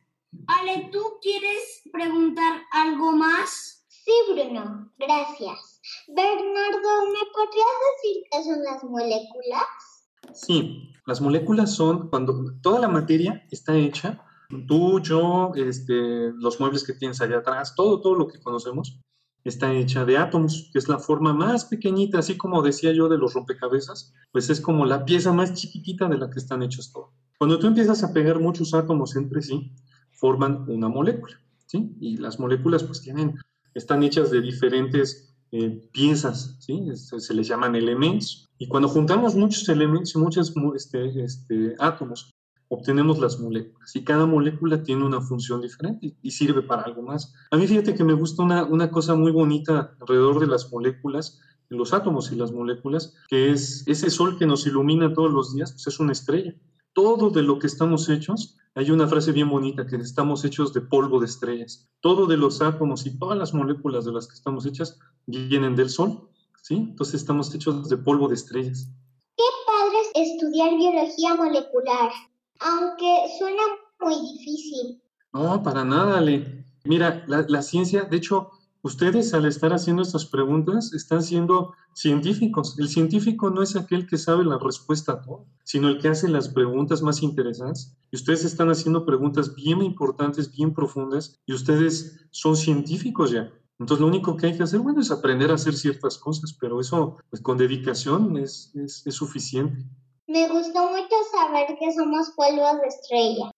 Ale, 0.49 0.91
¿tú 0.93 1.03
quieres 1.23 1.81
preguntar 1.91 2.61
algo 2.73 3.13
más? 3.13 3.87
Sí, 3.89 4.13
Bruno, 4.35 4.93
gracias. 4.99 5.81
Bernardo, 6.09 7.07
¿me 7.07 7.25
podrías 7.33 7.77
decir 8.03 8.23
qué 8.31 8.45
son 8.45 8.63
las 8.65 8.85
moléculas? 8.85 9.97
Sí, 10.35 10.93
las 11.07 11.21
moléculas 11.21 11.75
son 11.75 12.09
cuando 12.09 12.55
toda 12.61 12.81
la 12.81 12.89
materia 12.89 13.47
está 13.51 13.77
hecha, 13.77 14.23
tú, 14.67 15.01
yo, 15.01 15.53
este, 15.55 16.33
los 16.33 16.61
muebles 16.61 16.85
que 16.85 16.95
tienes 16.95 17.21
allá 17.21 17.39
atrás, 17.39 17.75
todo, 17.75 18.01
todo 18.01 18.15
lo 18.17 18.29
que 18.29 18.41
conocemos, 18.41 19.01
está 19.45 19.73
hecha 19.73 20.05
de 20.05 20.19
átomos, 20.19 20.69
que 20.73 20.79
es 20.81 20.89
la 20.89 20.99
forma 20.99 21.33
más 21.33 21.65
pequeñita, 21.65 22.19
así 22.19 22.37
como 22.37 22.63
decía 22.63 22.93
yo 22.93 23.09
de 23.09 23.19
los 23.19 23.35
rompecabezas, 23.35 24.13
pues 24.33 24.51
es 24.51 24.61
como 24.61 24.85
la 24.85 25.05
pieza 25.05 25.33
más 25.33 25.55
chiquitita 25.55 26.09
de 26.09 26.19
la 26.19 26.29
que 26.29 26.41
están 26.41 26.63
hechos 26.63 26.93
todos. 26.93 27.11
Cuando 27.39 27.59
tú 27.59 27.69
empiezas 27.69 28.03
a 28.03 28.13
pegar 28.13 28.41
muchos 28.41 28.75
átomos 28.75 29.15
entre 29.15 29.43
sí, 29.43 29.73
forman 30.11 30.69
una 30.69 30.89
molécula, 30.89 31.41
¿sí? 31.67 31.95
Y 32.01 32.17
las 32.17 32.41
moléculas 32.41 32.83
pues 32.83 33.03
tienen, 33.03 33.37
están 33.75 34.03
hechas 34.03 34.31
de 34.31 34.41
diferentes 34.41 35.36
eh, 35.59 35.89
piezas, 35.93 36.57
¿sí? 36.61 36.79
se 36.95 37.35
les 37.35 37.49
llaman 37.49 37.75
elementos. 37.75 38.47
Y 38.59 38.69
cuando 38.69 38.89
juntamos 38.89 39.35
muchos 39.35 39.69
elementos 39.69 40.15
y 40.15 40.19
muchos 40.19 40.53
este, 40.75 41.25
este, 41.25 41.75
átomos, 41.79 42.31
obtenemos 42.69 43.19
las 43.19 43.41
moléculas. 43.41 43.97
Y 43.97 44.05
cada 44.05 44.27
molécula 44.27 44.83
tiene 44.83 45.05
una 45.05 45.21
función 45.21 45.63
diferente 45.63 46.15
y 46.21 46.31
sirve 46.31 46.63
para 46.63 46.83
algo 46.83 47.03
más. 47.03 47.33
A 47.51 47.57
mí 47.57 47.67
fíjate 47.67 47.95
que 47.95 48.05
me 48.05 48.13
gusta 48.13 48.43
una, 48.43 48.65
una 48.65 48.91
cosa 48.91 49.15
muy 49.15 49.33
bonita 49.33 49.97
alrededor 50.01 50.41
de 50.41 50.47
las 50.47 50.71
moléculas, 50.71 51.41
los 51.69 51.95
átomos 51.95 52.31
y 52.33 52.37
las 52.37 52.53
moléculas, 52.53 53.15
que 53.29 53.51
es 53.51 53.85
ese 53.87 54.11
sol 54.11 54.39
que 54.39 54.47
nos 54.47 54.67
ilumina 54.67 55.15
todos 55.15 55.33
los 55.33 55.55
días, 55.55 55.73
pues 55.73 55.87
es 55.87 56.01
una 56.01 56.13
estrella. 56.13 56.55
Todo 56.97 57.29
de 57.29 57.43
lo 57.43 57.59
que 57.59 57.67
estamos 57.67 58.09
hechos 58.09 58.57
hay 58.75 58.91
una 58.91 59.07
frase 59.07 59.31
bien 59.31 59.51
bonita 59.51 59.87
que 59.87 59.97
estamos 59.97 60.47
hechos 60.47 60.73
de 60.73 60.81
polvo 60.81 61.21
de 61.21 61.27
estrellas. 61.27 61.87
Todo 62.01 62.25
de 62.25 62.39
los 62.39 62.63
átomos 62.63 63.05
y 63.05 63.19
todas 63.19 63.37
las 63.37 63.53
moléculas 63.53 64.07
de 64.07 64.13
las 64.13 64.27
que 64.27 64.33
estamos 64.33 64.65
hechas 64.65 64.99
vienen 65.27 65.77
del 65.77 65.91
Sol, 65.91 66.27
¿sí? 66.63 66.77
Entonces 66.77 67.17
estamos 67.17 67.55
hechos 67.55 67.91
de 67.91 67.99
polvo 67.99 68.29
de 68.29 68.37
estrellas. 68.37 68.89
Qué 69.37 69.45
padre 69.67 69.97
es 70.15 70.31
estudiar 70.31 70.75
biología 70.75 71.35
molecular, 71.35 72.13
aunque 72.61 73.25
suena 73.39 73.63
muy 74.01 74.15
difícil. 74.33 75.03
No, 75.35 75.63
para 75.63 75.85
nada, 75.85 76.17
Ale. 76.17 76.65
Mira, 76.85 77.27
la, 77.27 77.45
la 77.47 77.61
ciencia, 77.61 78.05
de 78.05 78.17
hecho, 78.17 78.53
Ustedes 78.87 79.35
al 79.35 79.47
estar 79.47 79.73
haciendo 79.73 80.03
estas 80.03 80.27
preguntas 80.27 80.93
están 80.95 81.21
siendo 81.21 81.75
científicos. 81.93 82.79
El 82.79 82.89
científico 82.89 83.51
no 83.51 83.61
es 83.61 83.75
aquel 83.75 84.07
que 84.07 84.17
sabe 84.17 84.45
la 84.45 84.61
respuesta 84.61 85.11
a 85.11 85.23
todo, 85.23 85.45
sino 85.65 85.89
el 85.89 85.99
que 85.99 86.07
hace 86.07 86.29
las 86.29 86.51
preguntas 86.51 87.03
más 87.03 87.21
interesantes. 87.21 87.97
Y 88.13 88.17
ustedes 88.17 88.45
están 88.45 88.71
haciendo 88.71 89.05
preguntas 89.05 89.57
bien 89.57 89.83
importantes, 89.83 90.53
bien 90.53 90.73
profundas, 90.73 91.41
y 91.47 91.53
ustedes 91.53 92.29
son 92.31 92.57
científicos 92.57 93.33
ya. 93.33 93.53
Entonces 93.81 94.03
lo 94.03 94.07
único 94.07 94.37
que 94.37 94.47
hay 94.47 94.57
que 94.57 94.63
hacer, 94.63 94.79
bueno, 94.79 95.01
es 95.01 95.11
aprender 95.11 95.51
a 95.51 95.55
hacer 95.55 95.75
ciertas 95.75 96.17
cosas, 96.17 96.57
pero 96.61 96.81
eso 96.81 97.17
pues, 97.29 97.43
con 97.43 97.59
dedicación 97.59 98.37
es, 98.37 98.71
es, 98.77 99.05
es 99.05 99.15
suficiente. 99.17 99.85
Me 100.29 100.49
gustó 100.49 100.91
mucho 100.91 101.17
saber 101.33 101.77
que 101.77 101.93
somos 101.93 102.31
polvos 102.37 102.81
de 102.81 102.87
estrella. 102.87 103.51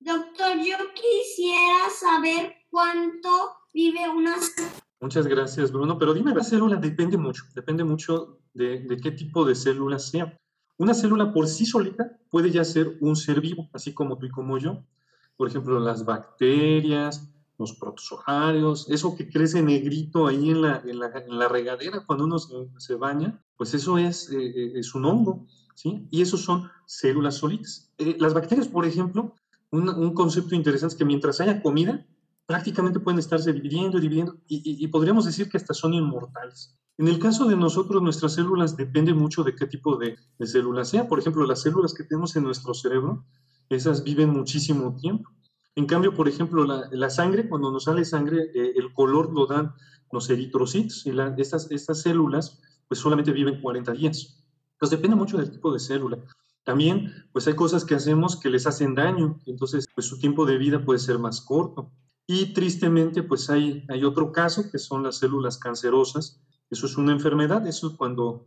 Doctor, 0.00 0.58
yo 0.58 0.76
quisiera 0.92 1.88
saber 1.88 2.52
cuánto 2.68 3.30
vive 3.74 4.00
Muchas 5.00 5.26
gracias, 5.26 5.72
Bruno. 5.72 5.98
Pero 5.98 6.14
dime, 6.14 6.34
la 6.34 6.44
célula 6.44 6.76
depende 6.76 7.18
mucho, 7.18 7.44
depende 7.54 7.84
mucho 7.84 8.38
de, 8.54 8.98
qué 9.02 9.10
tipo 9.10 9.44
de 9.44 9.54
célula 9.54 9.98
sea. 9.98 10.38
Una 10.78 10.94
célula 10.94 11.32
por 11.32 11.46
sí 11.48 11.66
solita 11.66 12.18
puede 12.30 12.50
ya 12.50 12.64
ser 12.64 12.96
un 13.00 13.16
ser 13.16 13.40
vivo, 13.40 13.68
así 13.72 13.92
como 13.92 14.16
tú 14.16 14.26
y 14.26 14.30
como 14.30 14.56
yo. 14.58 14.84
Por 15.36 15.48
ejemplo, 15.48 15.78
las 15.80 16.04
bacterias, 16.04 17.28
los 17.58 17.74
protozoarios, 17.74 18.88
eso 18.88 19.16
que 19.16 19.28
crece 19.28 19.62
negrito 19.62 20.26
ahí 20.26 20.50
en 20.50 20.62
la, 20.62 20.82
en 20.84 21.38
la, 21.38 21.48
regadera 21.48 22.04
cuando 22.06 22.24
uno 22.24 22.38
se, 22.38 22.94
baña, 22.94 23.40
pues 23.56 23.74
eso 23.74 23.98
es, 23.98 24.30
eh, 24.30 24.36
eh, 24.38 24.72
es 24.76 24.94
un 24.94 25.04
hongo, 25.04 25.46
¿sí? 25.74 26.08
Y 26.10 26.22
esos 26.22 26.42
son 26.42 26.70
células 26.86 27.36
solitas. 27.36 27.92
Eh, 27.98 28.16
las 28.18 28.34
bacterias, 28.34 28.68
por 28.68 28.86
ejemplo, 28.86 29.34
un, 29.70 29.88
un 29.88 30.14
concepto 30.14 30.54
interesante 30.54 30.94
es 30.94 30.98
que 30.98 31.04
mientras 31.04 31.40
haya 31.40 31.62
comida, 31.62 32.04
prácticamente 32.46 33.00
pueden 33.00 33.18
estarse 33.18 33.52
dividiendo 33.52 33.98
y 33.98 34.00
dividiendo 34.00 34.36
y, 34.46 34.86
podríamos 34.88 35.24
decir 35.24 35.48
que 35.48 35.56
hasta 35.56 35.74
son 35.74 35.94
inmortales. 35.94 36.76
En 36.98 37.08
el 37.08 37.18
caso 37.18 37.46
de 37.46 37.56
nosotros, 37.56 38.02
nuestras 38.02 38.34
células 38.34 38.76
depende 38.76 39.14
mucho 39.14 39.42
de 39.42 39.54
qué 39.54 39.66
tipo 39.66 39.96
de, 39.96 40.16
de 40.38 40.46
células 40.46 40.90
sea. 40.90 41.08
Por 41.08 41.18
ejemplo, 41.18 41.44
las 41.46 41.62
células 41.62 41.92
que 41.94 42.04
tenemos 42.04 42.36
en 42.36 42.44
nuestro 42.44 42.72
cerebro, 42.74 43.24
esas 43.68 44.04
viven 44.04 44.30
muchísimo 44.30 44.94
tiempo. 44.96 45.30
En 45.76 45.86
cambio, 45.86 46.14
por 46.14 46.28
ejemplo, 46.28 46.64
la, 46.64 47.10
sangre, 47.10 47.48
cuando 47.48 47.72
nos 47.72 47.84
sale 47.84 48.04
sangre, 48.04 48.50
eh, 48.54 48.74
el 48.76 48.92
color 48.92 49.32
lo 49.32 49.46
dan 49.46 49.74
los 50.12 50.30
eritrocitos 50.30 51.04
y 51.06 51.12
estas, 51.38 51.70
estas 51.70 52.00
células 52.02 52.60
pues 52.86 53.00
solamente 53.00 53.32
viven 53.32 53.60
40 53.60 53.92
días. 53.92 54.44
Entonces 54.74 54.98
depende 54.98 55.16
mucho 55.16 55.36
del 55.36 55.50
tipo 55.50 55.72
de 55.72 55.80
célula. 55.80 56.18
También 56.62 57.12
pues 57.32 57.46
hay 57.48 57.54
cosas 57.54 57.84
que 57.84 57.96
hacemos 57.96 58.38
que 58.38 58.50
les 58.50 58.66
hacen 58.66 58.94
daño, 58.94 59.40
entonces 59.46 59.88
pues 59.94 60.06
su 60.06 60.18
tiempo 60.18 60.46
de 60.46 60.58
vida 60.58 60.84
puede 60.84 61.00
ser 61.00 61.18
más 61.18 61.40
corto. 61.40 61.90
Y 62.26 62.54
tristemente, 62.54 63.22
pues 63.22 63.50
hay, 63.50 63.84
hay 63.88 64.04
otro 64.04 64.32
caso 64.32 64.70
que 64.70 64.78
son 64.78 65.02
las 65.02 65.18
células 65.18 65.58
cancerosas. 65.58 66.40
Eso 66.70 66.86
es 66.86 66.96
una 66.96 67.12
enfermedad, 67.12 67.66
eso 67.66 67.88
es 67.88 67.96
cuando 67.96 68.44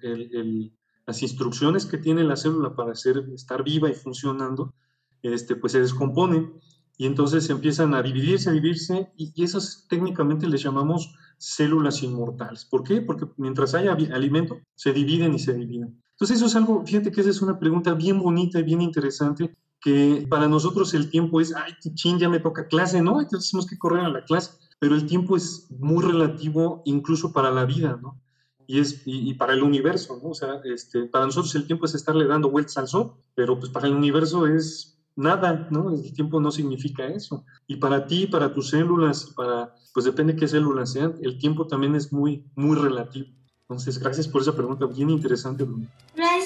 las 1.06 1.22
instrucciones 1.22 1.86
que 1.86 1.98
tiene 1.98 2.24
la 2.24 2.36
célula 2.36 2.76
para 2.76 2.96
ser, 2.96 3.30
estar 3.34 3.64
viva 3.64 3.90
y 3.90 3.94
funcionando, 3.94 4.74
este, 5.22 5.56
pues 5.56 5.74
se 5.74 5.80
descomponen 5.80 6.60
y 6.98 7.06
entonces 7.06 7.50
empiezan 7.50 7.94
a 7.94 8.02
dividirse, 8.02 8.50
a 8.50 8.54
dividirse 8.54 9.12
y, 9.16 9.32
y 9.36 9.44
esas 9.44 9.86
técnicamente 9.88 10.48
les 10.48 10.64
llamamos 10.64 11.16
células 11.38 12.02
inmortales. 12.02 12.66
¿Por 12.66 12.84
qué? 12.84 13.02
Porque 13.02 13.28
mientras 13.38 13.76
haya 13.76 13.94
alimento, 13.94 14.58
se 14.76 14.94
dividen 14.94 15.36
y 15.36 15.40
se 15.40 15.54
dividen. 15.54 16.02
Entonces 16.12 16.38
eso 16.38 16.48
es 16.48 16.56
algo, 16.56 16.84
fíjate 16.86 17.12
que 17.12 17.22
esa 17.22 17.30
es 17.30 17.42
una 17.44 17.60
pregunta 17.60 17.94
bien 17.94 18.20
bonita 18.20 18.60
y 18.60 18.64
bien 18.64 18.82
interesante 18.82 19.56
que 19.88 20.28
para 20.30 20.50
nosotros 20.50 20.94
el 20.94 21.10
tiempo 21.10 21.40
es, 21.40 21.56
ay, 21.56 21.72
ching, 21.94 22.20
ya 22.20 22.28
me 22.28 22.42
toca 22.42 22.68
clase, 22.68 23.02
¿no? 23.02 23.22
Entonces 23.22 23.50
tenemos 23.50 23.70
que 23.70 23.78
correr 23.78 24.04
a 24.04 24.10
la 24.10 24.26
clase, 24.26 24.52
pero 24.80 24.96
el 24.96 25.08
tiempo 25.08 25.38
es 25.38 25.66
muy 25.80 26.04
relativo 26.04 26.82
incluso 26.84 27.32
para 27.32 27.52
la 27.52 27.64
vida, 27.64 27.98
¿no? 28.02 28.20
Y, 28.68 28.82
es, 28.82 29.04
y, 29.06 29.34
para 29.36 29.54
el 29.54 29.64
universo, 29.64 30.20
¿no? 30.22 30.32
O 30.32 30.34
sea, 30.34 30.60
este, 30.66 31.06
para 31.06 31.24
nosotros 31.24 31.56
el 31.56 31.66
tiempo 31.68 31.86
es 31.86 31.96
estarle 31.96 32.28
dando 32.28 32.52
vueltas 32.52 32.78
al 32.78 32.90
sol, 32.90 33.14
pero 33.34 33.58
pues 33.58 33.72
para 33.72 33.88
el 33.88 33.94
universo 33.94 34.46
es 34.46 35.00
nada, 35.16 35.70
¿no? 35.72 35.90
El 35.90 36.12
tiempo 36.12 36.42
no 36.42 36.52
significa 36.52 37.08
eso. 37.08 37.46
Y 37.66 37.78
para 37.78 38.08
ti, 38.08 38.28
para 38.28 38.54
tus 38.54 38.72
células, 38.72 39.32
para, 39.38 39.74
pues 39.94 40.06
depende 40.06 40.36
qué 40.36 40.50
células 40.50 40.92
sean, 40.92 41.16
el 41.22 41.38
tiempo 41.38 41.66
también 41.66 41.96
es 41.96 42.12
muy, 42.12 42.44
muy 42.56 42.76
relativo. 42.76 43.30
Entonces, 43.70 44.00
gracias 44.00 44.28
por 44.28 44.42
esa 44.42 44.54
pregunta 44.54 44.86
bien 44.86 45.10
interesante, 45.10 45.64
Bruno. 45.64 45.88
Gracias, 46.14 46.37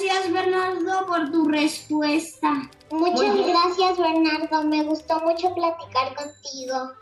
por 1.11 1.29
tu 1.29 1.49
respuesta. 1.49 2.69
Muchas 2.89 3.35
gracias, 3.35 3.97
Bernardo. 3.97 4.63
Me 4.63 4.81
gustó 4.85 5.19
mucho 5.19 5.53
platicar 5.53 6.15
contigo. 6.15 6.93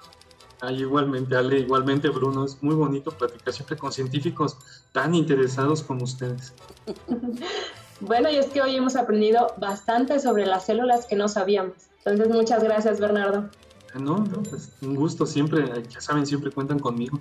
Ay, 0.61 0.79
igualmente, 0.79 1.35
Ale, 1.35 1.59
igualmente, 1.59 2.09
Bruno. 2.09 2.45
Es 2.45 2.57
muy 2.63 2.73
bonito 2.73 3.11
platicar 3.11 3.53
siempre 3.53 3.77
con 3.77 3.91
científicos 3.91 4.57
tan 4.93 5.13
interesados 5.13 5.83
como 5.83 6.05
ustedes. 6.05 6.53
bueno, 7.99 8.31
y 8.31 8.37
es 8.37 8.47
que 8.47 8.63
hoy 8.63 8.75
hemos 8.75 8.95
aprendido 8.95 9.53
bastante 9.57 10.19
sobre 10.19 10.47
las 10.47 10.65
células 10.65 11.05
que 11.05 11.15
no 11.15 11.27
sabíamos. 11.27 11.75
Entonces, 12.03 12.29
muchas 12.29 12.63
gracias, 12.63 12.99
Bernardo. 12.99 13.47
No, 13.93 14.17
no, 14.17 14.41
pues 14.41 14.71
un 14.81 14.95
gusto 14.95 15.27
siempre. 15.27 15.71
Ya 15.87 16.01
saben, 16.01 16.25
siempre 16.25 16.49
cuentan 16.51 16.79
conmigo. 16.79 17.19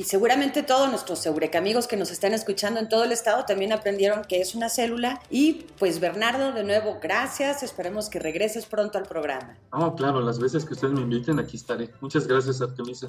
Y 0.00 0.04
seguramente 0.04 0.62
todos 0.62 0.88
nuestros 0.88 1.26
Eureka 1.26 1.58
amigos 1.58 1.86
que 1.86 1.98
nos 1.98 2.10
están 2.10 2.32
escuchando 2.32 2.80
en 2.80 2.88
todo 2.88 3.04
el 3.04 3.12
estado 3.12 3.44
también 3.44 3.70
aprendieron 3.70 4.24
que 4.24 4.40
es 4.40 4.54
una 4.54 4.70
célula. 4.70 5.20
Y 5.28 5.66
pues 5.78 6.00
Bernardo, 6.00 6.52
de 6.52 6.64
nuevo, 6.64 6.96
gracias. 7.02 7.62
Esperemos 7.62 8.08
que 8.08 8.18
regreses 8.18 8.64
pronto 8.64 8.96
al 8.96 9.04
programa. 9.04 9.58
Oh, 9.72 9.94
claro, 9.94 10.22
las 10.22 10.38
veces 10.38 10.64
que 10.64 10.72
ustedes 10.72 10.94
me 10.94 11.02
inviten, 11.02 11.38
aquí 11.38 11.58
estaré. 11.58 11.90
Muchas 12.00 12.26
gracias, 12.26 12.62
Artemisa. 12.62 13.08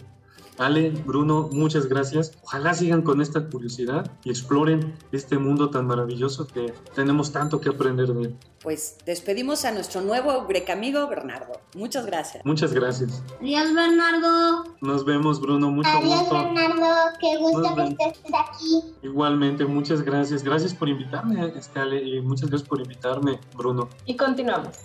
Ale, 0.58 0.90
Bruno, 0.90 1.48
muchas 1.54 1.86
gracias. 1.88 2.34
Ojalá 2.44 2.74
sigan 2.74 3.04
con 3.04 3.22
esta 3.22 3.48
curiosidad 3.48 4.12
y 4.26 4.30
exploren 4.30 4.94
este 5.14 5.38
mundo 5.38 5.70
tan 5.70 5.88
maravilloso 5.88 6.46
que 6.46 6.74
tenemos 6.94 7.32
tanto 7.32 7.62
que 7.62 7.70
aprender 7.70 8.10
de 8.10 8.22
él. 8.24 8.38
Pues 8.62 8.98
despedimos 9.08 9.66
a 9.66 9.72
nuestro 9.72 10.02
nuevo 10.02 10.48
amigo 10.72 11.08
Bernardo. 11.08 11.60
Muchas 11.74 12.06
gracias. 12.06 12.46
Muchas 12.46 12.74
gracias. 12.74 13.24
Adiós, 13.40 13.74
Bernardo. 13.74 14.66
Nos 14.82 15.04
vemos, 15.04 15.42
Bruno. 15.42 15.72
Mucho 15.72 15.90
Adiós, 15.90 16.20
gusto. 16.20 16.36
Bernardo. 16.36 17.18
Qué 17.20 17.38
gusto 17.38 17.76
que 17.76 18.06
estés 18.08 18.34
aquí. 18.34 18.84
Igualmente, 19.02 19.66
muchas 19.66 20.04
gracias. 20.04 20.44
Gracias 20.44 20.76
por 20.76 20.90
invitarme, 20.90 21.54
este, 21.56 21.80
Ale, 21.80 22.04
y 22.04 22.22
muchas 22.22 22.50
gracias 22.50 22.70
por 22.70 22.80
invitarme, 22.80 23.40
Bruno. 23.56 23.90
Y 24.06 24.16
continuamos. 24.16 24.78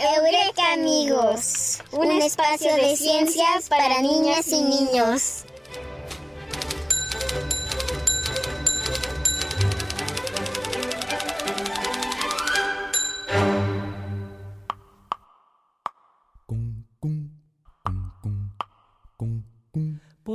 Eureka, 0.00 0.72
amigos. 0.72 1.82
Un 1.92 2.10
espacio 2.22 2.74
de 2.74 2.96
ciencias 2.96 3.68
para 3.68 4.00
niñas 4.00 4.48
y 4.48 4.62
niños. 4.62 5.44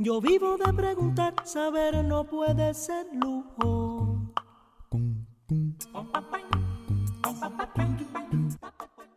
Yo 0.00 0.20
vivo 0.20 0.56
de 0.56 0.72
preguntar, 0.72 1.34
saber 1.44 2.04
no 2.04 2.22
puede 2.22 2.72
ser 2.72 3.04
lujo. 3.12 4.32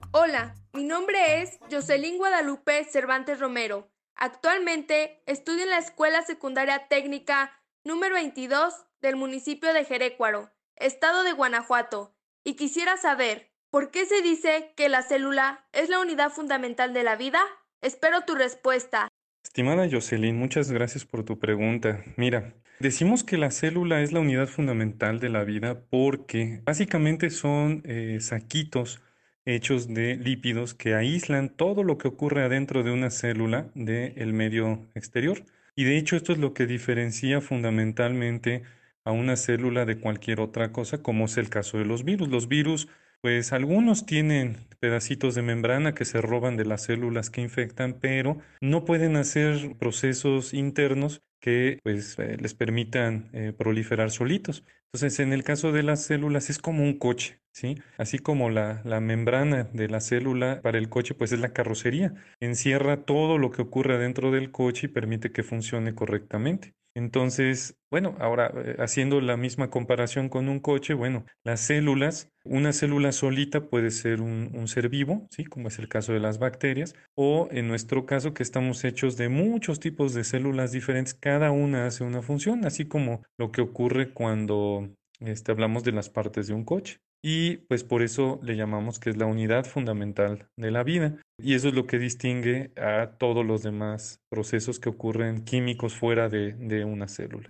Hola, 0.09 0.55
mi 0.73 0.83
nombre 0.83 1.43
es 1.43 1.59
Jocelyn 1.69 2.17
Guadalupe 2.17 2.83
Cervantes 2.85 3.39
Romero. 3.39 3.91
Actualmente 4.15 5.21
estudio 5.27 5.65
en 5.65 5.69
la 5.69 5.77
Escuela 5.77 6.23
Secundaria 6.23 6.88
Técnica 6.88 7.61
número 7.83 8.15
22 8.15 8.73
del 9.01 9.17
municipio 9.17 9.73
de 9.73 9.85
Jerécuaro, 9.85 10.50
estado 10.77 11.21
de 11.21 11.33
Guanajuato, 11.33 12.15
y 12.43 12.55
quisiera 12.55 12.97
saber, 12.97 13.51
¿por 13.69 13.91
qué 13.91 14.07
se 14.07 14.23
dice 14.23 14.73
que 14.75 14.89
la 14.89 15.03
célula 15.03 15.67
es 15.73 15.89
la 15.89 16.00
unidad 16.00 16.31
fundamental 16.31 16.91
de 16.91 17.03
la 17.03 17.15
vida? 17.17 17.39
Espero 17.81 18.21
tu 18.21 18.33
respuesta. 18.33 19.11
Estimada 19.43 19.88
Jocelyn, 19.91 20.38
muchas 20.38 20.71
gracias 20.71 21.05
por 21.05 21.24
tu 21.24 21.38
pregunta. 21.38 22.03
Mira, 22.15 22.55
decimos 22.79 23.24
que 23.24 23.38
la 23.38 23.51
célula 23.51 24.01
es 24.01 24.12
la 24.12 24.19
unidad 24.19 24.48
fundamental 24.48 25.19
de 25.19 25.29
la 25.29 25.43
vida 25.43 25.81
porque 25.89 26.62
básicamente 26.63 27.29
son 27.29 27.81
eh, 27.86 28.17
saquitos 28.21 29.01
hechos 29.45 29.88
de 29.93 30.15
lípidos 30.15 30.74
que 30.74 30.95
aíslan 30.95 31.50
todo 31.50 31.83
lo 31.83 31.98
que 31.98 32.07
ocurre 32.07 32.43
adentro 32.43 32.84
de 32.84 32.91
una 32.91 33.10
célula 33.10 33.71
del 33.75 34.34
medio 34.34 34.88
exterior. 34.95 35.43
Y 35.75 35.84
de 35.84 35.97
hecho 35.97 36.15
esto 36.15 36.32
es 36.34 36.38
lo 36.39 36.54
que 36.54 36.65
diferencia 36.65 37.41
fundamentalmente 37.41 38.63
a 39.04 39.12
una 39.12 39.36
célula 39.36 39.86
de 39.86 39.99
cualquier 39.99 40.39
otra 40.39 40.71
cosa, 40.71 41.01
como 41.01 41.25
es 41.25 41.38
el 41.38 41.49
caso 41.49 41.77
de 41.77 41.86
los 41.86 42.04
virus. 42.06 42.30
Los 42.30 42.47
virus, 42.47 42.88
pues 43.21 43.53
algunos 43.53 44.05
tienen 44.05 44.57
pedacitos 44.79 45.36
de 45.36 45.41
membrana 45.43 45.93
que 45.93 46.05
se 46.05 46.21
roban 46.21 46.57
de 46.57 46.65
las 46.65 46.84
células 46.84 47.29
que 47.29 47.41
infectan, 47.41 47.99
pero 47.99 48.38
no 48.62 48.86
pueden 48.86 49.15
hacer 49.15 49.75
procesos 49.77 50.53
internos 50.53 51.21
que 51.39 51.79
pues 51.84 52.17
eh, 52.19 52.38
les 52.39 52.53
permitan 52.53 53.29
eh, 53.34 53.53
proliferar 53.57 54.12
solitos. 54.12 54.63
Entonces, 54.93 55.19
en 55.19 55.34
el 55.34 55.43
caso 55.43 55.71
de 55.71 55.84
las 55.84 56.03
células 56.03 56.49
es 56.49 56.60
como 56.60 56.84
un 56.84 56.97
coche, 56.97 57.39
¿sí? 57.53 57.77
Así 57.97 58.19
como 58.19 58.49
la, 58.49 58.81
la 58.86 58.99
membrana 58.99 59.63
de 59.73 59.88
la 59.88 60.01
célula 60.01 60.62
para 60.62 60.77
el 60.77 60.89
coche, 60.89 61.13
pues 61.15 61.31
es 61.31 61.39
la 61.39 61.53
carrocería. 61.53 62.13
Encierra 62.39 63.05
todo 63.05 63.38
lo 63.38 63.51
que 63.51 63.62
ocurre 63.62 63.97
dentro 63.97 64.31
del 64.31 64.51
coche 64.51 64.88
y 64.88 64.89
permite 64.89 65.31
que 65.31 65.43
funcione 65.43 65.95
correctamente. 65.95 66.73
Entonces, 66.93 67.77
bueno, 67.89 68.15
ahora 68.19 68.51
eh, 68.56 68.75
haciendo 68.80 69.21
la 69.21 69.38
misma 69.38 69.69
comparación 69.69 70.30
con 70.30 70.49
un 70.49 70.60
coche, 70.60 70.93
bueno, 70.93 71.25
las 71.43 71.62
células, 71.62 72.30
una 72.43 72.73
célula 72.73 73.12
solita 73.12 73.69
puede 73.69 73.91
ser 73.91 74.21
un, 74.21 74.51
un 74.54 74.67
ser 74.67 74.89
vivo, 74.89 75.27
¿sí? 75.32 75.45
Como 75.45 75.69
es 75.69 75.80
el 75.80 75.88
caso 75.88 76.12
de 76.13 76.19
las 76.19 76.38
bacterias, 76.39 76.93
o 77.15 77.47
en 77.51 77.67
nuestro 77.67 78.06
caso 78.06 78.34
que 78.34 78.43
estamos 78.43 78.84
hechos 78.84 79.15
de 79.17 79.30
muchos 79.30 79.80
tipos 79.80 80.13
de 80.13 80.23
células 80.23 80.71
diferentes, 80.71 81.13
cada 81.13 81.51
una 81.51 81.86
hace 81.86 82.04
una 82.04 82.21
función, 82.21 82.65
así 82.65 82.86
como 82.86 83.23
lo 83.38 83.51
que 83.51 83.62
ocurre 83.62 84.13
cuando 84.13 84.89
este, 85.21 85.51
hablamos 85.51 85.84
de 85.84 85.91
las 85.91 86.10
partes 86.10 86.47
de 86.47 86.53
un 86.53 86.65
coche. 86.65 86.99
Y 87.23 87.57
pues 87.57 87.84
por 87.84 88.01
eso 88.01 88.39
le 88.41 88.55
llamamos 88.55 88.99
que 88.99 89.12
es 89.12 89.17
la 89.17 89.27
unidad 89.27 89.65
fundamental 89.65 90.49
de 90.57 90.71
la 90.71 90.84
vida. 90.84 91.17
Y 91.38 91.53
eso 91.53 91.67
es 91.67 91.75
lo 91.75 91.86
que 91.86 91.99
distingue 91.99 92.71
a 92.75 93.17
todos 93.17 93.45
los 93.45 93.62
demás 93.62 94.21
procesos 94.29 94.79
que 94.79 94.89
ocurren 94.89 95.45
químicos 95.45 95.95
fuera 95.95 96.29
de, 96.29 96.53
de 96.53 96.84
una 96.84 97.07
célula. 97.07 97.49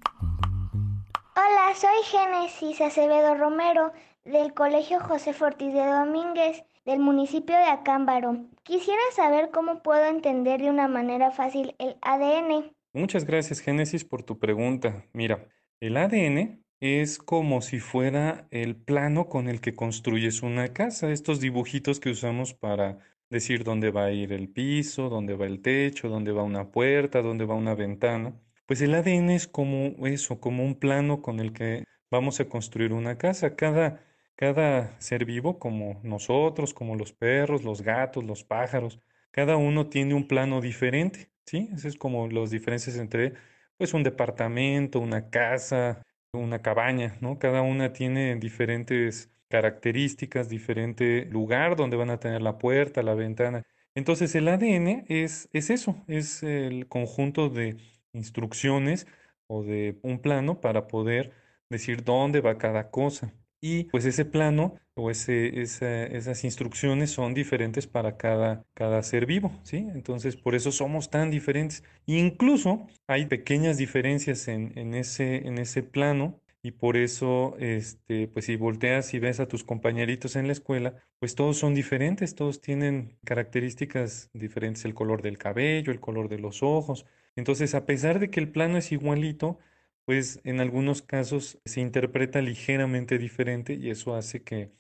Hola, 1.36 1.74
soy 1.76 2.04
Génesis 2.04 2.82
Acevedo 2.82 3.36
Romero 3.36 3.94
del 4.26 4.54
Colegio 4.54 5.00
José 5.00 5.34
Ortiz 5.40 5.74
de 5.74 5.86
Domínguez 5.86 6.64
del 6.86 7.00
municipio 7.00 7.56
de 7.56 7.64
Acámbaro. 7.64 8.46
Quisiera 8.64 9.02
saber 9.16 9.50
cómo 9.52 9.82
puedo 9.82 10.06
entender 10.06 10.62
de 10.62 10.70
una 10.70 10.88
manera 10.88 11.32
fácil 11.32 11.76
el 11.80 11.96
ADN. 12.02 12.74
Muchas 12.94 13.26
gracias, 13.26 13.62
Génesis, 13.62 14.04
por 14.04 14.24
tu 14.24 14.38
pregunta. 14.38 15.06
Mira, 15.14 15.48
el 15.80 15.96
ADN 15.96 16.62
es 16.82 17.20
como 17.20 17.62
si 17.62 17.80
fuera 17.80 18.48
el 18.52 18.76
plano 18.76 19.30
con 19.30 19.48
el 19.48 19.62
que 19.62 19.76
construyes 19.76 20.42
una 20.42 20.74
casa, 20.74 21.12
estos 21.12 21.40
dibujitos 21.40 22.00
que 22.00 22.10
usamos 22.10 22.54
para 22.56 23.00
decir 23.30 23.64
dónde 23.64 23.92
va 23.92 24.06
a 24.06 24.12
ir 24.12 24.34
el 24.34 24.50
piso, 24.50 25.08
dónde 25.10 25.36
va 25.36 25.46
el 25.46 25.62
techo, 25.62 26.10
dónde 26.10 26.32
va 26.32 26.44
una 26.44 26.72
puerta, 26.72 27.22
dónde 27.22 27.46
va 27.46 27.56
una 27.56 27.76
ventana. 27.76 28.34
Pues 28.66 28.82
el 28.82 28.96
ADN 28.96 29.36
es 29.36 29.48
como 29.48 30.08
eso, 30.08 30.40
como 30.40 30.66
un 30.66 30.76
plano 30.76 31.22
con 31.22 31.40
el 31.40 31.54
que 31.54 31.84
vamos 32.10 32.40
a 32.40 32.50
construir 32.50 32.94
una 32.94 33.18
casa. 33.18 33.56
Cada, 33.56 34.04
cada 34.36 35.00
ser 35.00 35.26
vivo, 35.26 35.60
como 35.60 36.00
nosotros, 36.04 36.74
como 36.74 36.96
los 36.96 37.14
perros, 37.14 37.64
los 37.64 37.82
gatos, 37.84 38.24
los 38.24 38.44
pájaros, 38.44 39.00
cada 39.32 39.56
uno 39.58 39.88
tiene 39.90 40.14
un 40.16 40.28
plano 40.28 40.62
diferente, 40.62 41.32
¿sí? 41.46 41.70
Es 41.74 41.96
como 41.96 42.28
las 42.28 42.50
diferencias 42.52 42.98
entre, 42.98 43.34
pues, 43.78 43.94
un 43.94 44.04
departamento, 44.04 45.00
una 45.00 45.30
casa, 45.30 46.04
una 46.34 46.62
cabaña, 46.62 47.18
¿no? 47.22 47.40
Cada 47.40 47.62
una 47.62 47.94
tiene 47.94 48.36
diferentes 48.38 49.30
características, 49.50 50.50
diferente 50.50 51.26
lugar 51.26 51.76
donde 51.76 51.98
van 51.98 52.10
a 52.10 52.20
tener 52.20 52.42
la 52.42 52.58
puerta, 52.58 53.04
la 53.04 53.16
ventana. 53.16 53.64
Entonces 53.96 54.34
el 54.36 54.48
ADN 54.48 55.06
es, 55.10 55.50
es 55.54 55.70
eso, 55.70 56.04
es 56.08 56.44
el 56.44 56.88
conjunto 56.88 57.50
de 57.50 57.78
instrucciones 58.14 59.08
o 59.48 59.64
de 59.64 60.00
un 60.04 60.20
plano 60.22 60.62
para 60.62 60.88
poder 60.88 61.34
decir 61.70 62.04
dónde 62.04 62.40
va 62.42 62.58
cada 62.58 62.90
cosa. 62.92 63.34
Y 63.64 63.84
pues 63.86 64.06
ese 64.06 64.26
plano 64.26 64.76
o 64.96 65.12
ese, 65.12 65.62
esa- 65.62 66.04
esas 66.06 66.44
instrucciones 66.44 67.12
son 67.12 67.34
diferentes 67.34 67.86
para 67.88 68.18
cada, 68.18 68.66
cada 68.74 69.02
ser 69.04 69.26
vivo, 69.28 69.52
¿sí? 69.64 69.78
Entonces 69.94 70.36
por 70.36 70.56
eso 70.56 70.72
somos 70.72 71.10
tan 71.12 71.30
diferentes. 71.32 71.84
Incluso 72.08 72.88
hay 73.08 73.28
pequeñas 73.28 73.78
diferencias 73.78 74.48
en, 74.48 74.78
en 74.78 74.96
ese, 74.96 75.48
en 75.48 75.60
ese 75.60 75.84
plano 75.84 76.40
y 76.64 76.72
por 76.72 76.98
eso, 76.98 77.56
este, 77.60 78.28
pues 78.28 78.46
si 78.46 78.56
volteas 78.56 79.14
y 79.14 79.20
ves 79.20 79.40
a 79.40 79.48
tus 79.48 79.64
compañeritos 79.64 80.36
en 80.36 80.48
la 80.48 80.54
escuela, 80.54 80.96
pues 81.20 81.36
todos 81.36 81.58
son 81.58 81.74
diferentes, 81.76 82.36
todos 82.36 82.62
tienen 82.62 83.18
características 83.26 84.30
diferentes, 84.34 84.86
el 84.86 84.94
color 84.94 85.22
del 85.24 85.38
cabello, 85.40 85.92
el 85.92 86.00
color 86.00 86.30
de 86.30 86.40
los 86.40 86.62
ojos. 86.64 87.06
Entonces, 87.36 87.74
a 87.76 87.86
pesar 87.86 88.20
de 88.20 88.30
que 88.30 88.40
el 88.40 88.52
plano 88.52 88.78
es 88.78 88.92
igualito, 88.92 89.58
pues 90.06 90.40
en 90.44 90.60
algunos 90.60 91.02
casos 91.02 91.60
se 91.66 91.82
interpreta 91.82 92.42
ligeramente 92.42 93.18
diferente 93.18 93.74
y 93.74 93.90
eso 93.90 94.16
hace 94.16 94.44
que 94.44 94.72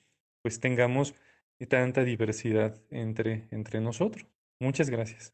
pues 0.41 0.59
tengamos 0.59 1.15
tanta 1.69 2.03
diversidad 2.03 2.81
entre, 2.89 3.47
entre 3.51 3.81
nosotros. 3.81 4.25
Muchas 4.59 4.89
gracias. 4.89 5.33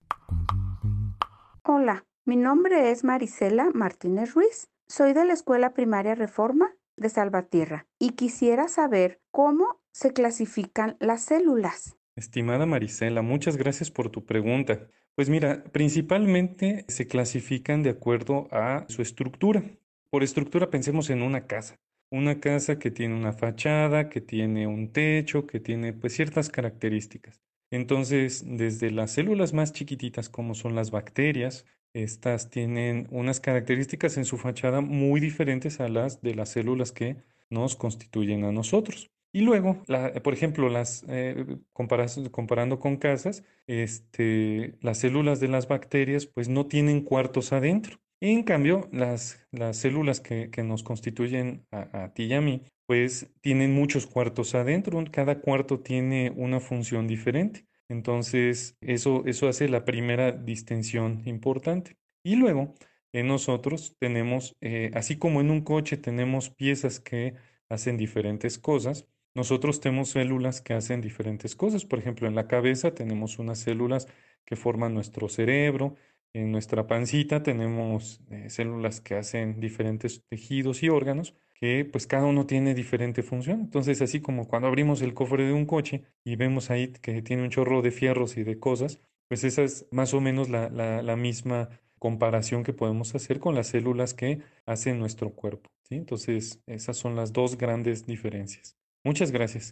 Mi 2.28 2.36
nombre 2.36 2.92
es 2.92 3.06
Marisela 3.06 3.70
Martínez 3.74 4.34
Ruiz. 4.34 4.68
Soy 4.86 5.14
de 5.14 5.24
la 5.24 5.32
Escuela 5.32 5.74
Primaria 5.74 6.14
Reforma 6.14 6.76
de 6.98 7.08
Salvatierra 7.08 7.88
y 8.00 8.12
quisiera 8.12 8.68
saber 8.68 9.22
cómo 9.32 9.80
se 9.94 10.12
clasifican 10.12 10.98
las 11.00 11.22
células. 11.22 11.97
Estimada 12.18 12.66
Marisela, 12.66 13.22
muchas 13.22 13.58
gracias 13.58 13.92
por 13.92 14.10
tu 14.10 14.26
pregunta. 14.26 14.90
Pues 15.14 15.30
mira, 15.30 15.64
principalmente 15.72 16.84
se 16.88 17.06
clasifican 17.06 17.84
de 17.84 17.92
acuerdo 17.92 18.48
a 18.52 18.86
su 18.90 19.04
estructura. 19.04 19.64
Por 20.10 20.24
estructura 20.24 20.72
pensemos 20.72 21.12
en 21.12 21.22
una 21.22 21.46
casa. 21.46 21.80
Una 22.10 22.40
casa 22.40 22.80
que 22.80 22.90
tiene 22.90 23.14
una 23.14 23.34
fachada, 23.34 24.10
que 24.10 24.20
tiene 24.20 24.66
un 24.66 24.92
techo, 24.92 25.46
que 25.46 25.60
tiene 25.60 25.94
pues 25.94 26.16
ciertas 26.16 26.50
características. 26.50 27.40
Entonces, 27.70 28.44
desde 28.48 28.90
las 28.90 29.12
células 29.12 29.54
más 29.54 29.72
chiquititas 29.72 30.28
como 30.28 30.56
son 30.56 30.74
las 30.74 30.90
bacterias, 30.90 31.66
estas 31.94 32.50
tienen 32.50 33.08
unas 33.12 33.40
características 33.40 34.18
en 34.18 34.26
su 34.26 34.38
fachada 34.40 34.82
muy 34.82 35.20
diferentes 35.20 35.80
a 35.80 35.88
las 35.88 36.22
de 36.24 36.34
las 36.34 36.50
células 36.50 36.92
que 36.92 37.18
nos 37.52 37.76
constituyen 37.76 38.44
a 38.44 38.52
nosotros. 38.52 39.12
Y 39.34 39.42
luego, 39.42 39.84
por 40.24 40.34
ejemplo, 40.34 40.70
las, 40.70 41.06
eh, 41.10 41.46
comparando 41.74 42.80
con 42.80 42.98
casas, 42.98 43.44
este, 43.68 44.76
las 44.82 45.00
células 45.00 45.40
de 45.40 45.48
las 45.48 45.68
bacterias 45.68 46.26
pues 46.26 46.50
no 46.50 46.66
tienen 46.68 47.02
cuartos 47.02 47.54
adentro. 47.54 48.00
En 48.20 48.44
cambio, 48.44 48.90
las, 48.92 49.46
las 49.52 49.78
células 49.78 50.22
que, 50.22 50.50
que 50.50 50.64
nos 50.64 50.82
constituyen 50.82 51.68
a, 51.72 52.06
a 52.06 52.14
ti 52.14 52.24
y 52.24 52.34
a 52.34 52.42
mí, 52.42 52.64
pues 52.88 53.32
tienen 53.42 53.74
muchos 53.74 54.08
cuartos 54.08 54.56
adentro. 54.56 55.04
Cada 55.12 55.40
cuarto 55.40 55.82
tiene 55.82 56.32
una 56.36 56.60
función 56.60 57.08
diferente. 57.08 57.68
Entonces, 57.90 58.76
eso, 58.82 59.24
eso 59.26 59.48
hace 59.48 59.70
la 59.70 59.86
primera 59.86 60.32
distinción 60.32 61.22
importante. 61.26 61.98
Y 62.24 62.36
luego, 62.36 62.74
en 63.14 63.28
nosotros 63.28 63.96
tenemos, 64.00 64.56
eh, 64.62 64.92
así 64.94 65.18
como 65.18 65.42
en 65.42 65.52
un 65.52 65.62
coche 65.62 65.98
tenemos 65.98 66.50
piezas 66.50 67.00
que 67.00 67.36
hacen 67.70 67.98
diferentes 67.98 68.58
cosas, 68.60 69.08
nosotros 69.38 69.80
tenemos 69.80 70.10
células 70.10 70.62
que 70.62 70.74
hacen 70.74 71.00
diferentes 71.00 71.56
cosas. 71.56 71.86
Por 71.86 72.00
ejemplo, 72.00 72.28
en 72.28 72.34
la 72.34 72.48
cabeza 72.48 72.96
tenemos 72.96 73.38
unas 73.38 73.60
células 73.60 74.08
que 74.46 74.56
forman 74.56 74.96
nuestro 74.96 75.30
cerebro. 75.30 75.96
En 76.34 76.52
nuestra 76.52 76.88
pancita 76.88 77.44
tenemos 77.44 78.20
eh, 78.32 78.50
células 78.50 79.00
que 79.00 79.14
hacen 79.14 79.60
diferentes 79.60 80.24
tejidos 80.28 80.82
y 80.82 80.90
órganos 80.90 81.36
que 81.54 81.86
pues 81.86 82.08
cada 82.08 82.26
uno 82.26 82.48
tiene 82.48 82.74
diferente 82.74 83.22
función. 83.22 83.60
Entonces, 83.62 84.02
así 84.02 84.22
como 84.22 84.48
cuando 84.48 84.68
abrimos 84.68 85.04
el 85.04 85.14
cofre 85.14 85.46
de 85.46 85.54
un 85.54 85.68
coche 85.68 86.04
y 86.24 86.36
vemos 86.36 86.72
ahí 86.72 86.88
que 86.88 87.22
tiene 87.22 87.44
un 87.44 87.52
chorro 87.52 87.84
de 87.84 87.92
fierros 87.92 88.38
y 88.38 88.44
de 88.44 88.60
cosas, 88.60 89.00
pues 89.28 89.44
esa 89.44 89.62
es 89.64 89.86
más 89.92 90.16
o 90.16 90.22
menos 90.22 90.50
la, 90.50 91.16
misma 91.16 91.70
comparación 92.00 92.64
que 92.64 92.74
podemos 92.74 93.14
hacer 93.14 93.40
con 93.40 93.54
las 93.54 93.68
células 93.68 94.16
que 94.16 94.40
hacen 94.66 94.98
nuestro 95.00 95.32
cuerpo. 95.32 95.70
Entonces, 95.92 96.60
esas 96.66 96.98
son 96.98 97.16
las 97.16 97.34
dos 97.34 97.58
grandes 97.58 98.08
diferencias. 98.08 98.78
Muchas 99.08 99.32
gracias. 99.32 99.72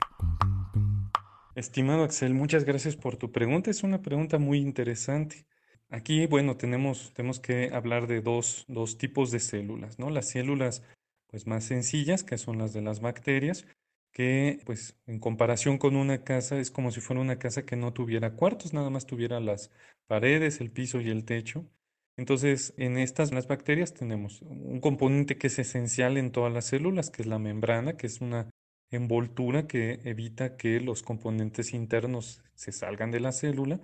Estimado 1.55 2.05
Axel, 2.05 2.33
muchas 2.33 2.63
gracias 2.63 2.95
por 2.95 3.17
tu 3.17 3.33
pregunta. 3.33 3.69
Es 3.69 3.83
una 3.83 4.01
pregunta 4.01 4.37
muy 4.39 4.59
interesante. 4.59 5.45
Aquí, 5.89 6.25
bueno, 6.25 6.55
tenemos, 6.55 7.11
tenemos 7.13 7.41
que 7.41 7.69
hablar 7.73 8.07
de 8.07 8.21
dos, 8.21 8.63
dos 8.69 8.97
tipos 8.97 9.31
de 9.31 9.41
células, 9.41 9.99
¿no? 9.99 10.09
Las 10.09 10.29
células 10.29 10.83
pues 11.27 11.47
más 11.47 11.65
sencillas, 11.65 12.23
que 12.23 12.37
son 12.37 12.59
las 12.59 12.71
de 12.71 12.81
las 12.81 13.01
bacterias, 13.01 13.67
que 14.13 14.61
pues 14.65 14.97
en 15.05 15.19
comparación 15.19 15.79
con 15.79 15.97
una 15.97 16.23
casa 16.23 16.57
es 16.57 16.71
como 16.71 16.91
si 16.91 17.01
fuera 17.01 17.21
una 17.21 17.37
casa 17.37 17.65
que 17.65 17.75
no 17.75 17.91
tuviera 17.91 18.37
cuartos, 18.37 18.71
nada 18.71 18.89
más 18.89 19.05
tuviera 19.05 19.41
las 19.41 19.69
paredes, 20.07 20.61
el 20.61 20.71
piso 20.71 21.01
y 21.01 21.09
el 21.09 21.25
techo. 21.25 21.65
Entonces, 22.15 22.73
en 22.77 22.97
estas 22.97 23.33
las 23.33 23.47
bacterias 23.47 23.93
tenemos 23.93 24.41
un 24.43 24.79
componente 24.79 25.37
que 25.37 25.47
es 25.47 25.59
esencial 25.59 26.15
en 26.15 26.31
todas 26.31 26.53
las 26.53 26.67
células, 26.67 27.09
que 27.09 27.23
es 27.23 27.27
la 27.27 27.37
membrana, 27.37 27.97
que 27.97 28.07
es 28.07 28.21
una 28.21 28.49
envoltura 28.95 29.67
que 29.67 29.99
evita 30.03 30.57
que 30.57 30.79
los 30.79 31.03
componentes 31.03 31.73
internos 31.73 32.41
se 32.55 32.71
salgan 32.71 33.11
de 33.11 33.19
la 33.19 33.31
célula 33.31 33.79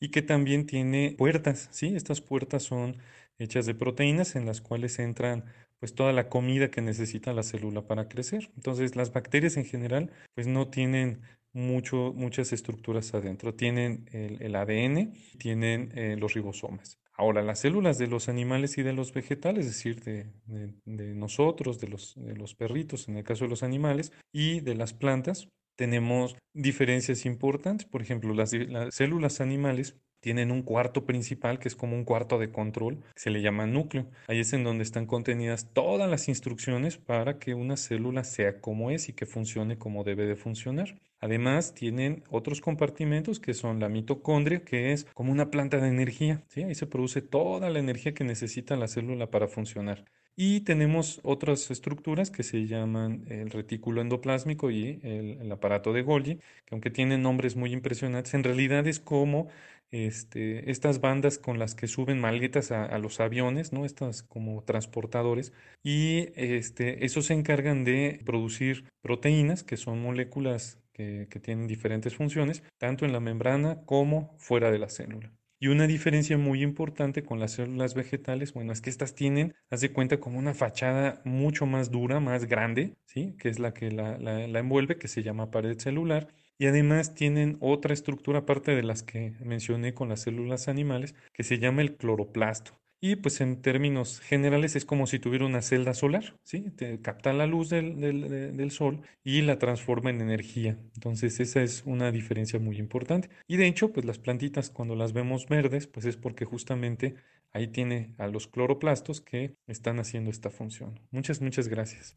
y 0.00 0.10
que 0.10 0.22
también 0.22 0.66
tiene 0.66 1.14
puertas, 1.18 1.68
¿sí? 1.72 1.94
Estas 1.96 2.20
puertas 2.20 2.62
son 2.62 2.96
hechas 3.38 3.66
de 3.66 3.74
proteínas 3.74 4.36
en 4.36 4.46
las 4.46 4.60
cuales 4.60 4.98
entran 4.98 5.44
pues 5.78 5.94
toda 5.94 6.12
la 6.12 6.28
comida 6.28 6.70
que 6.70 6.82
necesita 6.82 7.32
la 7.32 7.42
célula 7.42 7.86
para 7.86 8.08
crecer. 8.08 8.50
Entonces, 8.56 8.96
las 8.96 9.12
bacterias 9.12 9.56
en 9.56 9.64
general 9.64 10.10
pues 10.34 10.46
no 10.46 10.68
tienen 10.68 11.22
mucho, 11.52 12.12
muchas 12.14 12.52
estructuras 12.52 13.14
adentro. 13.14 13.54
Tienen 13.54 14.06
el, 14.12 14.54
ADN, 14.54 15.14
tienen 15.38 15.90
eh, 15.94 16.16
los 16.18 16.34
ribosomas. 16.34 16.99
Ahora, 17.20 17.42
las 17.42 17.58
células 17.58 17.98
de 17.98 18.06
los 18.06 18.30
animales 18.30 18.78
y 18.78 18.82
de 18.82 18.94
los 18.94 19.12
vegetales, 19.12 19.66
es 19.66 19.74
decir, 19.74 20.02
de, 20.02 21.14
nosotros, 21.14 21.78
de 21.78 21.86
los, 21.86 22.14
de 22.16 22.34
los 22.34 22.54
perritos, 22.54 23.08
en 23.08 23.18
el 23.18 23.24
caso 23.24 23.44
de 23.44 23.50
los 23.50 23.62
animales, 23.62 24.10
y 24.32 24.60
de 24.60 24.74
las 24.74 24.94
plantas, 24.94 25.46
tenemos 25.76 26.34
diferencias 26.54 27.26
importantes. 27.26 27.86
Por 27.86 28.00
ejemplo, 28.00 28.32
las, 28.32 28.54
las 28.54 28.94
células 28.94 29.42
animales 29.42 29.96
tienen 30.20 30.50
un 30.50 30.62
cuarto 30.62 31.04
principal 31.06 31.58
que 31.58 31.68
es 31.68 31.76
como 31.76 31.96
un 31.96 32.04
cuarto 32.04 32.38
de 32.38 32.50
control, 32.50 33.02
se 33.16 33.30
le 33.30 33.42
llama 33.42 33.66
núcleo. 33.66 34.06
Ahí 34.28 34.40
es 34.40 34.52
en 34.52 34.64
donde 34.64 34.84
están 34.84 35.06
contenidas 35.06 35.72
todas 35.72 36.08
las 36.08 36.28
instrucciones 36.28 36.98
para 36.98 37.38
que 37.38 37.54
una 37.54 37.76
célula 37.76 38.24
sea 38.24 38.60
como 38.60 38.90
es 38.90 39.08
y 39.08 39.12
que 39.12 39.26
funcione 39.26 39.78
como 39.78 40.04
debe 40.04 40.26
de 40.26 40.36
funcionar. 40.36 40.98
Además, 41.20 41.74
tienen 41.74 42.24
otros 42.30 42.60
compartimentos 42.60 43.40
que 43.40 43.52
son 43.52 43.78
la 43.78 43.88
mitocondria, 43.88 44.64
que 44.64 44.92
es 44.92 45.04
como 45.14 45.32
una 45.32 45.50
planta 45.50 45.78
de 45.78 45.88
energía. 45.88 46.42
¿sí? 46.48 46.62
Ahí 46.62 46.74
se 46.74 46.86
produce 46.86 47.20
toda 47.20 47.68
la 47.68 47.78
energía 47.78 48.14
que 48.14 48.24
necesita 48.24 48.76
la 48.76 48.88
célula 48.88 49.30
para 49.30 49.48
funcionar. 49.48 50.04
Y 50.36 50.60
tenemos 50.60 51.20
otras 51.22 51.70
estructuras 51.70 52.30
que 52.30 52.42
se 52.42 52.66
llaman 52.66 53.26
el 53.28 53.50
retículo 53.50 54.00
endoplásmico 54.00 54.70
y 54.70 54.98
el, 55.02 55.52
aparato 55.52 55.92
de 55.92 56.00
Golgi, 56.00 56.36
que 56.36 56.70
aunque 56.70 56.90
tienen 56.90 57.22
nombres 57.22 57.56
muy 57.56 57.74
impresionantes, 57.74 58.32
en 58.32 58.44
realidad 58.44 58.86
es 58.86 59.00
como 59.00 59.48
este, 59.90 60.70
estas 60.70 61.00
bandas 61.00 61.38
con 61.38 61.58
las 61.58 61.74
que 61.74 61.88
suben 61.88 62.20
maletas 62.20 62.70
a, 62.70 62.98
los 62.98 63.20
aviones, 63.20 63.72
¿no? 63.72 63.84
Estas 63.84 64.22
como 64.22 64.62
transportadores, 64.62 65.52
y 65.82 66.28
este, 66.36 67.04
esos 67.04 67.26
se 67.26 67.34
encargan 67.34 67.84
de 67.84 68.20
producir 68.24 68.84
proteínas, 69.02 69.64
que 69.64 69.76
son 69.76 70.00
moléculas 70.02 70.78
que, 70.92 71.26
tienen 71.42 71.66
diferentes 71.66 72.14
funciones, 72.14 72.62
tanto 72.78 73.06
en 73.06 73.12
la 73.12 73.20
membrana 73.20 73.84
como 73.86 74.36
fuera 74.38 74.70
de 74.70 74.78
la 74.78 74.90
célula. 74.90 75.32
Y 75.58 75.68
una 75.68 75.86
diferencia 75.86 76.38
muy 76.38 76.62
importante 76.62 77.22
con 77.22 77.38
las 77.38 77.52
células 77.52 77.94
vegetales, 77.94 78.54
bueno, 78.54 78.72
es 78.72 78.80
que 78.80 78.90
estas 78.90 79.14
tienen, 79.14 79.54
haz 79.70 79.80
de 79.80 79.92
cuenta, 79.92 80.20
como 80.20 80.38
una 80.38 80.54
fachada 80.54 81.20
mucho 81.24 81.66
más 81.66 81.90
dura, 81.90 82.20
más 82.20 82.46
grande, 82.46 82.96
¿sí? 83.06 83.34
Que 83.38 83.48
es 83.48 83.58
la 83.58 83.74
que 83.74 83.90
la, 83.90 84.18
la 84.18 84.58
envuelve, 84.58 84.96
que 84.96 85.08
se 85.08 85.22
llama 85.22 85.50
pared 85.50 85.78
celular 85.78 86.28
y 86.60 86.66
además 86.66 87.14
tienen 87.14 87.56
otra 87.60 87.94
estructura 87.94 88.40
aparte 88.40 88.76
de 88.76 88.82
las 88.82 89.02
que 89.02 89.32
mencioné 89.42 89.94
con 89.94 90.10
las 90.10 90.20
células 90.20 90.68
animales 90.68 91.14
que 91.32 91.42
se 91.42 91.58
llama 91.58 91.80
el 91.80 91.96
cloroplasto. 91.96 92.78
Y 93.00 93.16
pues 93.16 93.40
en 93.40 93.62
términos 93.62 94.20
generales 94.20 94.76
es 94.76 94.84
como 94.84 95.06
si 95.06 95.18
tuviera 95.18 95.46
una 95.46 95.62
celda 95.62 95.94
solar, 95.94 96.36
¿sí? 96.42 96.70
Te 96.76 97.00
capta 97.00 97.32
la 97.32 97.46
luz 97.46 97.70
del, 97.70 97.98
del, 97.98 98.70
sol 98.70 99.00
y 99.24 99.40
la 99.40 99.58
transforma 99.58 100.10
en 100.10 100.20
energía. 100.20 100.78
Entonces 100.96 101.40
esa 101.40 101.62
es 101.62 101.82
una 101.86 102.12
diferencia 102.12 102.58
muy 102.58 102.76
importante. 102.76 103.30
Y 103.48 103.56
de 103.56 103.66
hecho, 103.66 103.90
pues 103.94 104.04
las 104.04 104.18
plantitas 104.18 104.68
cuando 104.68 104.96
las 104.96 105.14
vemos 105.14 105.46
verdes, 105.46 105.86
pues 105.86 106.04
es 106.04 106.18
porque 106.18 106.44
justamente 106.44 107.14
ahí 107.52 107.68
tiene 107.68 108.14
a 108.18 108.26
los 108.26 108.48
cloroplastos 108.48 109.22
que 109.22 109.54
están 109.66 109.98
haciendo 109.98 110.30
esta 110.30 110.50
función. 110.50 111.00
Muchas, 111.10 111.40
muchas 111.40 111.68
gracias. 111.68 112.12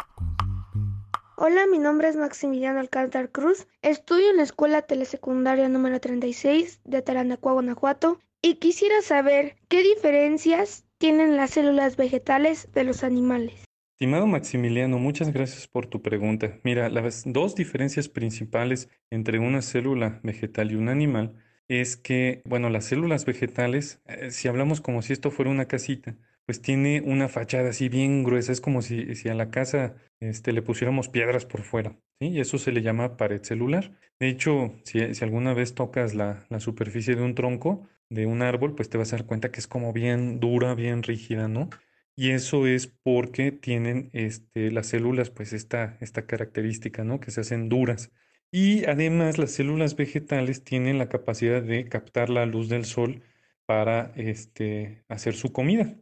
Hola, 1.35 1.65
mi 1.65 1.79
nombre 1.79 2.09
es 2.09 2.15
Maximiliano 2.15 2.79
Alcázar 2.79 3.31
Cruz. 3.31 3.67
Estudio 3.81 4.29
en 4.29 4.37
la 4.37 4.43
escuela 4.43 4.83
telesecundaria 4.83 5.67
número 5.67 5.99
36 5.99 6.81
de 6.83 7.01
Taranacua, 7.01 7.53
Guanajuato, 7.53 8.19
y 8.39 8.57
quisiera 8.57 9.01
saber 9.01 9.55
qué 9.67 9.81
diferencias 9.81 10.85
tienen 10.99 11.35
las 11.35 11.49
células 11.49 11.97
vegetales 11.97 12.71
de 12.73 12.83
los 12.83 13.03
animales. 13.03 13.65
Estimado 13.93 14.27
Maximiliano, 14.27 14.99
muchas 14.99 15.33
gracias 15.33 15.67
por 15.67 15.87
tu 15.87 16.03
pregunta. 16.03 16.59
Mira, 16.63 16.87
las 16.89 17.23
dos 17.25 17.55
diferencias 17.55 18.09
principales 18.09 18.89
entre 19.09 19.39
una 19.39 19.63
célula 19.63 20.19
vegetal 20.21 20.71
y 20.71 20.75
un 20.75 20.87
animal 20.87 21.33
es 21.67 21.97
que, 21.97 22.43
bueno, 22.45 22.69
las 22.69 22.85
células 22.85 23.25
vegetales, 23.25 24.03
eh, 24.05 24.29
si 24.29 24.47
hablamos 24.47 24.81
como 24.81 25.01
si 25.01 25.13
esto 25.13 25.31
fuera 25.31 25.49
una 25.49 25.65
casita, 25.65 26.15
pues 26.45 26.61
tiene 26.61 27.01
una 27.01 27.29
fachada 27.29 27.69
así 27.69 27.89
bien 27.89 28.23
gruesa, 28.23 28.51
es 28.51 28.61
como 28.61 28.81
si, 28.81 29.15
si 29.15 29.29
a 29.29 29.33
la 29.33 29.49
casa 29.49 29.95
este, 30.19 30.51
le 30.53 30.61
pusiéramos 30.61 31.09
piedras 31.09 31.45
por 31.45 31.63
fuera, 31.63 31.97
¿sí? 32.19 32.27
Y 32.29 32.39
eso 32.39 32.57
se 32.57 32.71
le 32.71 32.81
llama 32.81 33.17
pared 33.17 33.41
celular. 33.43 33.97
De 34.19 34.29
hecho, 34.29 34.75
si, 34.83 35.13
si 35.13 35.23
alguna 35.23 35.53
vez 35.53 35.75
tocas 35.75 36.13
la, 36.15 36.45
la, 36.49 36.59
superficie 36.59 37.15
de 37.15 37.23
un 37.23 37.35
tronco, 37.35 37.87
de 38.09 38.25
un 38.25 38.41
árbol, 38.41 38.75
pues 38.75 38.89
te 38.89 38.97
vas 38.97 39.13
a 39.13 39.17
dar 39.17 39.25
cuenta 39.25 39.51
que 39.51 39.59
es 39.59 39.67
como 39.67 39.93
bien 39.93 40.39
dura, 40.39 40.75
bien 40.75 41.03
rígida, 41.03 41.47
¿no? 41.47 41.69
Y 42.15 42.31
eso 42.31 42.67
es 42.67 42.87
porque 42.87 43.51
tienen 43.51 44.09
este, 44.13 44.71
las 44.71 44.87
células, 44.87 45.29
pues 45.31 45.51
esta, 45.53 45.97
esta 45.99 46.25
característica, 46.27 47.03
¿no? 47.03 47.19
Que 47.19 47.31
se 47.31 47.41
hacen 47.41 47.69
duras. 47.69 48.11
Y 48.51 48.85
además 48.85 49.39
las 49.39 49.51
células 49.51 49.95
vegetales 49.95 50.63
tienen 50.63 50.99
la 50.99 51.09
capacidad 51.09 51.63
de 51.63 51.89
captar 51.89 52.29
la 52.29 52.45
luz 52.45 52.69
del 52.69 52.85
sol 52.85 53.23
para 53.65 54.13
este, 54.15 55.03
hacer 55.09 55.33
su 55.35 55.51
comida, 55.51 55.95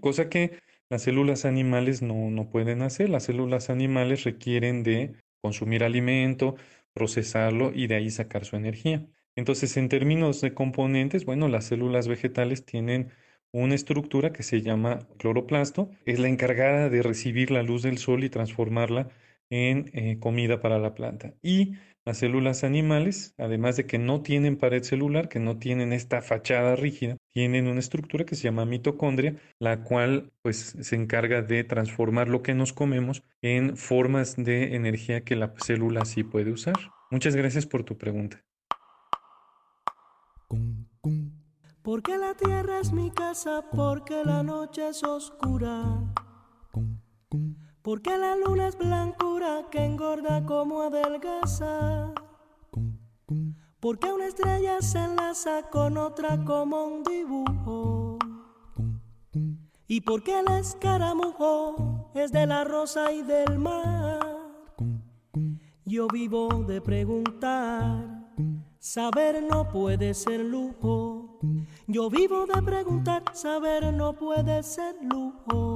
Cosa 0.00 0.28
que 0.28 0.60
las 0.90 1.02
células 1.02 1.44
animales 1.44 2.02
no, 2.02 2.30
no 2.30 2.50
pueden 2.50 2.82
hacer. 2.82 3.08
Las 3.08 3.24
células 3.24 3.70
animales 3.70 4.24
requieren 4.24 4.82
de 4.82 5.14
consumir 5.40 5.84
alimento, 5.84 6.56
procesarlo 6.92 7.72
y 7.74 7.86
de 7.86 7.94
ahí 7.96 8.10
sacar 8.10 8.44
su 8.44 8.56
energía. 8.56 9.06
Entonces, 9.36 9.76
en 9.76 9.88
términos 9.88 10.40
de 10.40 10.52
componentes, 10.52 11.24
bueno, 11.24 11.48
las 11.48 11.64
células 11.64 12.08
vegetales 12.08 12.66
tienen 12.66 13.10
una 13.52 13.74
estructura 13.74 14.32
que 14.32 14.42
se 14.42 14.60
llama 14.62 15.08
cloroplasto, 15.18 15.90
es 16.04 16.18
la 16.18 16.28
encargada 16.28 16.88
de 16.88 17.02
recibir 17.02 17.50
la 17.50 17.62
luz 17.62 17.82
del 17.82 17.98
sol 17.98 18.22
y 18.22 18.30
transformarla 18.30 19.08
en 19.50 19.90
eh, 19.92 20.18
comida 20.20 20.60
para 20.60 20.78
la 20.78 20.94
planta. 20.94 21.34
Y 21.42 21.72
las 22.04 22.18
células 22.18 22.64
animales, 22.64 23.34
además 23.38 23.76
de 23.76 23.86
que 23.86 23.98
no 23.98 24.22
tienen 24.22 24.56
pared 24.56 24.82
celular, 24.82 25.28
que 25.28 25.38
no 25.38 25.58
tienen 25.58 25.92
esta 25.92 26.22
fachada 26.22 26.76
rígida, 26.76 27.16
tienen 27.32 27.66
una 27.66 27.80
estructura 27.80 28.24
que 28.24 28.34
se 28.34 28.44
llama 28.44 28.64
mitocondria, 28.64 29.36
la 29.58 29.82
cual 29.82 30.32
pues 30.42 30.76
se 30.80 30.96
encarga 30.96 31.42
de 31.42 31.64
transformar 31.64 32.28
lo 32.28 32.42
que 32.42 32.54
nos 32.54 32.72
comemos 32.72 33.22
en 33.42 33.76
formas 33.76 34.36
de 34.36 34.74
energía 34.74 35.22
que 35.22 35.36
la 35.36 35.54
célula 35.58 36.04
sí 36.04 36.24
puede 36.24 36.52
usar. 36.52 36.74
Muchas 37.10 37.36
gracias 37.36 37.66
por 37.66 37.84
tu 37.84 37.98
pregunta. 37.98 38.42
Porque 41.82 42.18
la 42.18 42.34
tierra 42.34 42.80
es 42.80 42.92
mi 42.92 43.10
casa, 43.10 43.64
porque 43.72 44.22
la 44.24 44.42
noche 44.42 44.88
es 44.88 45.02
oscura. 45.02 46.12
Porque 47.82 48.18
la 48.18 48.36
luna 48.36 48.68
es 48.68 48.76
blancura 48.76 49.66
que 49.70 49.82
engorda 49.84 50.44
como 50.44 50.82
adelgaza. 50.82 52.12
Porque 53.80 54.12
una 54.12 54.26
estrella 54.26 54.82
se 54.82 54.98
enlaza 54.98 55.62
con 55.70 55.96
otra 55.96 56.44
como 56.44 56.84
un 56.84 57.02
dibujo. 57.02 58.18
Y 59.86 60.02
porque 60.02 60.40
el 60.40 60.48
escaramujo 60.58 62.10
es 62.14 62.30
de 62.32 62.46
la 62.46 62.64
rosa 62.64 63.12
y 63.12 63.22
del 63.22 63.58
mar. 63.58 64.20
Yo 65.86 66.06
vivo 66.06 66.48
de 66.68 66.82
preguntar. 66.82 68.28
Saber 68.78 69.42
no 69.42 69.68
puede 69.68 70.12
ser 70.12 70.40
lujo. 70.40 71.38
Yo 71.86 72.10
vivo 72.10 72.44
de 72.44 72.62
preguntar. 72.62 73.22
Saber 73.32 73.92
no 73.94 74.12
puede 74.12 74.62
ser 74.62 74.96
lujo. 75.02 75.69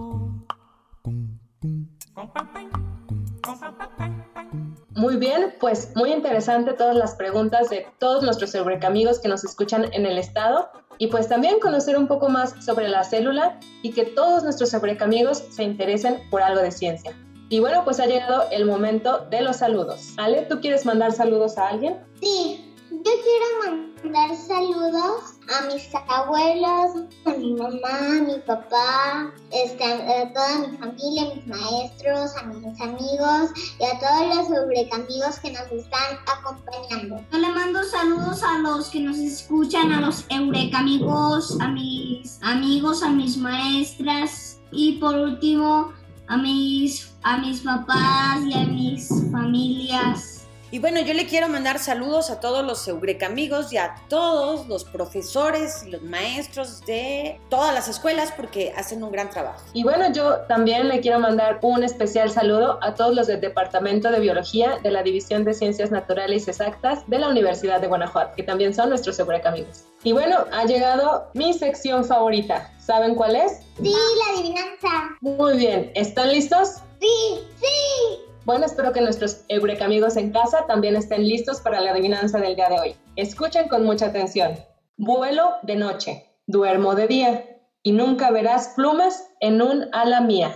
Muy 5.05 5.17
bien, 5.17 5.53
pues 5.61 5.95
muy 5.95 6.15
interesante 6.15 6.73
todas 6.73 6.97
las 6.97 7.15
preguntas 7.15 7.69
de 7.69 7.87
todos 7.99 8.23
nuestros 8.23 8.55
amigos 8.55 9.19
que 9.21 9.29
nos 9.29 9.45
escuchan 9.45 9.85
en 9.93 10.07
el 10.07 10.17
estado 10.17 10.71
y 10.97 11.09
pues 11.09 11.29
también 11.29 11.61
conocer 11.61 11.99
un 11.99 12.09
poco 12.09 12.31
más 12.31 12.55
sobre 12.65 12.89
la 12.89 13.05
célula 13.05 13.61
y 13.83 13.93
que 13.93 14.07
todos 14.07 14.45
nuestros 14.45 14.73
amigos 14.73 15.45
se 15.51 15.63
interesen 15.63 16.23
por 16.31 16.41
algo 16.41 16.63
de 16.63 16.71
ciencia. 16.71 17.15
Y 17.51 17.61
bueno, 17.61 17.85
pues 17.85 18.01
ha 18.01 18.07
llegado 18.07 18.45
el 18.51 18.65
momento 18.65 19.27
de 19.29 19.43
los 19.43 19.57
saludos. 19.57 20.15
Ale, 20.17 20.47
¿tú 20.49 20.63
quieres 20.63 20.87
mandar 20.87 21.13
saludos 21.13 21.59
a 21.59 21.69
alguien? 21.69 21.99
Sí, 22.23 22.74
yo 23.03 23.13
quiero 23.23 23.83
mandar 24.03 24.37
saludos 24.37 25.35
a 25.49 25.67
mis 25.67 25.89
abuelos, 26.09 27.09
a 27.25 27.31
mi 27.31 27.55
mamá, 27.55 28.19
a 28.19 28.23
mi 28.23 28.39
papá, 28.47 29.33
este, 29.51 29.85
a 29.85 30.33
toda 30.33 30.69
mi 30.69 30.77
familia, 30.77 31.35
mis 31.35 31.47
maestros, 31.47 32.37
a 32.37 32.45
mis 32.45 32.81
amigos 32.81 33.51
y 33.81 33.85
a 33.85 33.99
todos 33.99 34.37
los 34.37 34.47
sobrecamigos 34.47 35.39
que 35.41 35.53
nos 35.53 35.73
están 35.73 36.19
acompañando. 36.39 37.25
Yo 37.33 37.39
le 37.39 37.49
mando 37.49 37.83
saludos 37.83 38.43
a 38.43 38.59
los 38.59 38.89
que 38.91 39.01
nos 39.01 39.17
escuchan, 39.19 39.93
a 39.93 40.01
los 40.01 40.25
eurecamigos, 40.29 41.61
a 41.61 41.69
mis 41.69 42.39
amigos, 42.43 43.03
a 43.03 43.09
mis 43.09 43.37
maestras 43.37 44.61
y 44.71 44.99
por 44.99 45.17
último 45.17 45.93
a 46.27 46.37
mis, 46.37 47.15
a 47.23 47.39
mis 47.39 47.61
papás 47.61 48.41
y 48.47 48.55
a 48.55 48.65
mis 48.65 49.09
familias. 49.31 50.34
Y 50.75 50.81
bueno, 50.81 50.99
yo 51.03 51.15
le 51.15 51.27
quiero 51.27 51.49
mandar 51.49 51.79
saludos 51.79 52.31
a 52.31 52.41
todos 52.41 52.67
los 52.67 52.89
Eureka 52.89 53.27
amigos 53.27 53.73
y 53.73 53.77
a 53.77 53.95
todos 54.09 54.67
los 54.67 54.85
profesores 54.85 55.85
y 55.87 55.91
los 55.93 56.03
maestros 56.03 56.85
de 56.85 57.39
todas 57.49 57.73
las 57.73 57.87
escuelas 57.87 58.33
porque 58.37 58.73
hacen 58.77 59.05
un 59.05 59.13
gran 59.13 59.31
trabajo. 59.31 59.65
Y 59.73 59.85
bueno, 59.85 60.13
yo 60.13 60.39
también 60.49 60.89
le 60.89 60.99
quiero 60.99 61.21
mandar 61.21 61.61
un 61.63 61.85
especial 61.85 62.29
saludo 62.29 62.81
a 62.83 62.97
todos 62.97 63.15
los 63.15 63.29
del 63.29 63.41
Departamento 63.41 64.11
de 64.11 64.19
Biología 64.19 64.81
de 64.83 64.91
la 64.91 65.05
División 65.05 65.45
de 65.45 65.55
Ciencias 65.55 65.93
Naturales 65.93 66.49
Exactas 66.49 67.09
de 67.09 67.21
la 67.21 67.29
Universidad 67.29 67.81
de 67.81 67.87
Guanajuato, 67.87 68.35
que 68.35 68.43
también 68.43 68.75
son 68.75 68.89
nuestros 68.89 69.17
Eureka 69.21 69.51
amigos. 69.51 69.85
Y 70.03 70.11
bueno, 70.11 70.39
ha 70.51 70.65
llegado 70.65 71.31
mi 71.35 71.53
sección 71.53 72.05
favorita. 72.05 72.73
¿Saben 72.81 73.15
cuál 73.15 73.37
es? 73.37 73.61
Sí, 73.81 73.95
la 73.95 74.35
adivinanza. 74.41 75.17
Muy 75.21 75.57
bien, 75.57 75.93
¿están 75.95 76.33
listos? 76.33 76.79
Sí, 76.99 77.47
sí. 77.61 78.34
Bueno, 78.45 78.67
espero 78.67 78.93
que 78.93 79.01
nuestros 79.01 79.43
Eureka 79.49 79.87
amigos 79.87 80.19
en 80.19 80.31
casa 80.31 80.67
también 80.67 80.97
estén 80.97 81.27
listos 81.27 81.63
para 81.63 81.81
la 81.81 81.93
adivinanza 81.93 82.39
del 82.39 82.57
día 82.57 82.69
de 82.69 82.79
hoy. 82.79 82.97
Escuchen 83.17 83.69
con 83.69 83.87
mucha 83.87 84.07
atención. 84.07 84.55
Vuelo 84.99 85.55
de 85.63 85.77
noche, 85.77 86.27
duermo 86.47 86.95
de 86.95 87.09
día 87.09 87.59
y 87.83 87.93
nunca 87.93 88.31
verás 88.31 88.75
plumas 88.77 89.31
en 89.41 89.63
un 89.63 89.89
ala 89.93 90.21
mía. 90.21 90.55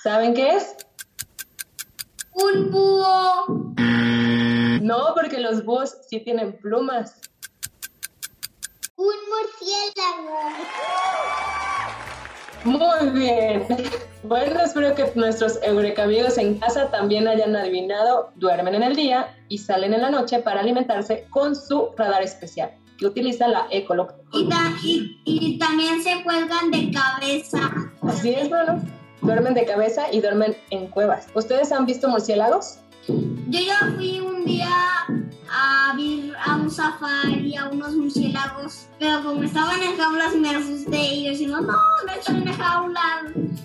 ¿Saben 0.00 0.34
qué 0.34 0.50
es? 0.50 0.76
Un 2.34 2.70
búho. 2.70 3.46
No, 4.80 5.12
porque 5.14 5.40
los 5.40 5.64
búhos 5.64 5.96
sí 6.08 6.20
tienen 6.20 6.56
plumas. 6.58 7.20
Un 8.94 9.14
murciélago. 9.28 10.38
Muy 12.64 13.10
bien. 13.10 13.66
Bueno, 14.22 14.60
espero 14.64 14.94
que 14.94 15.12
nuestros 15.14 15.58
Eureka 15.62 16.04
amigos 16.04 16.38
en 16.38 16.58
casa 16.58 16.90
también 16.90 17.28
hayan 17.28 17.54
adivinado, 17.54 18.32
duermen 18.36 18.74
en 18.74 18.82
el 18.82 18.96
día 18.96 19.36
y 19.48 19.58
salen 19.58 19.92
en 19.92 20.00
la 20.00 20.10
noche 20.10 20.38
para 20.38 20.60
alimentarse 20.60 21.26
con 21.28 21.54
su 21.54 21.90
radar 21.96 22.22
especial, 22.22 22.70
que 22.98 23.06
utiliza 23.06 23.48
la 23.48 23.66
Ecolog. 23.70 24.14
Y, 24.32 25.20
y, 25.24 25.58
también 25.58 26.02
se 26.02 26.22
cuelgan 26.22 26.70
de 26.70 26.90
cabeza. 26.90 27.70
Así 28.02 28.30
es, 28.30 28.48
bueno. 28.48 28.80
Duermen 29.20 29.54
de 29.54 29.66
cabeza 29.66 30.10
y 30.10 30.20
duermen 30.20 30.56
en 30.70 30.86
cuevas. 30.88 31.26
¿Ustedes 31.34 31.70
han 31.70 31.84
visto 31.84 32.08
murciélagos? 32.08 32.78
Yo 33.08 33.60
ya 33.60 33.92
fui 33.94 34.20
un 34.20 34.44
día 34.44 34.68
a 35.54 35.94
ver 35.96 36.36
a 36.44 36.56
un 36.56 36.70
safari, 36.70 37.56
a 37.56 37.68
unos 37.68 37.94
murciélagos, 37.94 38.86
pero 38.98 39.22
como 39.22 39.42
estaban 39.44 39.80
en 39.82 39.96
jaulas 39.96 40.34
me 40.34 40.50
asusté 40.50 41.14
y 41.14 41.24
yo 41.24 41.30
decía, 41.30 41.48
no, 41.48 41.60
no 41.62 42.12
están 42.18 42.48
en 42.48 42.54
jaulas, 42.54 43.24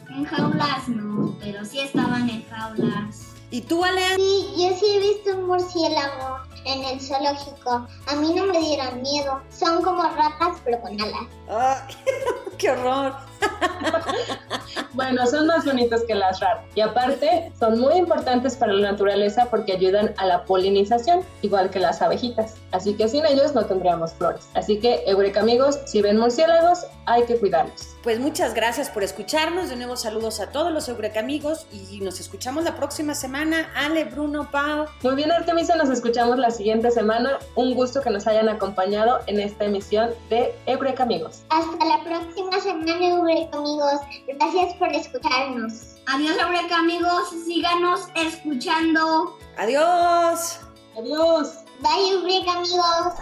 en 0.10 0.26
jaulas 0.26 0.88
no, 0.88 1.36
pero 1.40 1.66
sí 1.66 1.80
estaban 1.80 2.30
en 2.30 2.46
jaulas. 2.48 3.34
¿Y 3.52 3.62
tú, 3.62 3.84
Ale? 3.84 4.16
Sí, 4.16 4.54
yo 4.58 4.78
sí 4.78 4.86
he 4.86 5.00
visto 5.00 5.36
un 5.36 5.48
murciélago 5.48 6.38
en 6.66 6.84
el 6.84 7.02
zoológico. 7.02 7.88
A 8.06 8.16
mí 8.18 8.34
no 8.36 8.46
me 8.46 8.60
dieron 8.60 9.02
miedo. 9.02 9.42
Son 9.50 9.82
como 9.82 10.04
ratas, 10.04 10.62
pero 10.64 10.80
con 10.82 11.02
alas. 11.02 11.26
¡Ay, 11.50 11.96
¡Qué 12.60 12.70
horror! 12.70 13.29
bueno, 14.94 15.26
son 15.28 15.48
más 15.48 15.66
bonitos 15.66 16.02
que 16.04 16.16
las 16.16 16.40
raras. 16.40 16.64
Y 16.76 16.82
aparte, 16.82 17.52
son 17.60 17.80
muy 17.80 17.96
importantes 17.96 18.56
para 18.56 18.74
la 18.74 18.92
naturaleza 18.92 19.48
porque 19.50 19.74
ayudan 19.74 20.14
a 20.18 20.26
la 20.26 20.44
polinización, 20.44 21.22
igual 21.42 21.70
que 21.70 21.80
las 21.80 22.02
abejitas. 22.02 22.56
Así 22.72 22.94
que 22.96 23.08
sin 23.08 23.26
ellos 23.26 23.54
no 23.54 23.66
tendríamos 23.66 24.14
flores. 24.14 24.48
Así 24.54 24.80
que, 24.80 25.04
Eureka 25.06 25.42
amigos, 25.42 25.80
si 25.86 26.02
ven 26.02 26.18
murciélagos, 26.18 26.86
hay 27.06 27.24
que 27.24 27.38
cuidarlos. 27.38 27.96
Pues 28.04 28.20
muchas 28.20 28.54
gracias 28.54 28.90
por 28.90 29.04
escucharnos. 29.04 29.70
De 29.70 29.76
nuevo, 29.76 29.98
saludos 29.98 30.40
a 30.40 30.52
todos 30.52 30.72
los 30.72 30.88
Eureka 30.88 31.20
amigos 31.20 31.68
y 31.72 32.00
nos 32.02 32.20
escuchamos 32.20 32.64
la 32.64 32.76
próxima 32.76 33.14
semana. 33.14 33.70
Ale, 33.76 34.06
Bruno, 34.06 34.50
Pau. 34.52 34.86
Muy 35.04 35.16
bien, 35.16 35.32
Artemisa, 35.32 35.76
nos 35.76 35.90
escuchamos 35.90 36.38
la 36.38 36.52
siguiente 36.52 36.92
semana. 36.92 37.40
Un 37.56 37.74
gusto 37.74 38.02
que 38.02 38.10
nos 38.10 38.26
hayan 38.28 38.48
acompañado 38.48 39.20
en 39.28 39.40
esta 39.40 39.66
emisión 39.66 40.12
de 40.30 40.54
Eureka 40.66 41.04
amigos. 41.04 41.42
Hasta 41.50 41.86
la 41.86 42.04
próxima 42.04 42.60
semana, 42.60 43.16
Eureka 43.30 43.58
amigos. 43.58 44.02
Gracias 44.28 44.74
por 44.76 44.88
escucharnos. 44.92 45.98
Adiós, 46.08 46.36
Eureka 46.40 46.80
amigos. 46.80 47.30
Síganos 47.46 48.08
escuchando. 48.16 49.38
Adiós. 49.56 50.60
Adiós. 50.98 51.60
Bye, 51.80 52.10
Eureka 52.12 52.54
amigos. 52.54 53.14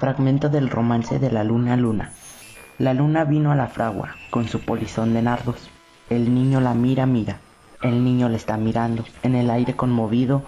Fragmento 0.00 0.48
del 0.48 0.70
romance 0.70 1.20
de 1.20 1.30
la 1.30 1.44
luna 1.44 1.76
luna. 1.76 2.12
La 2.78 2.94
luna 2.94 3.24
vino 3.24 3.52
a 3.52 3.54
la 3.54 3.68
fragua 3.68 4.16
con 4.30 4.48
su 4.48 4.60
polizón 4.60 5.14
de 5.14 5.22
nardos. 5.22 5.70
El 6.10 6.34
niño 6.34 6.60
la 6.60 6.74
mira, 6.74 7.06
mira. 7.06 7.38
El 7.82 8.02
niño 8.02 8.28
le 8.28 8.36
está 8.36 8.56
mirando. 8.56 9.04
En 9.22 9.36
el 9.36 9.50
aire 9.50 9.76
conmovido, 9.76 10.42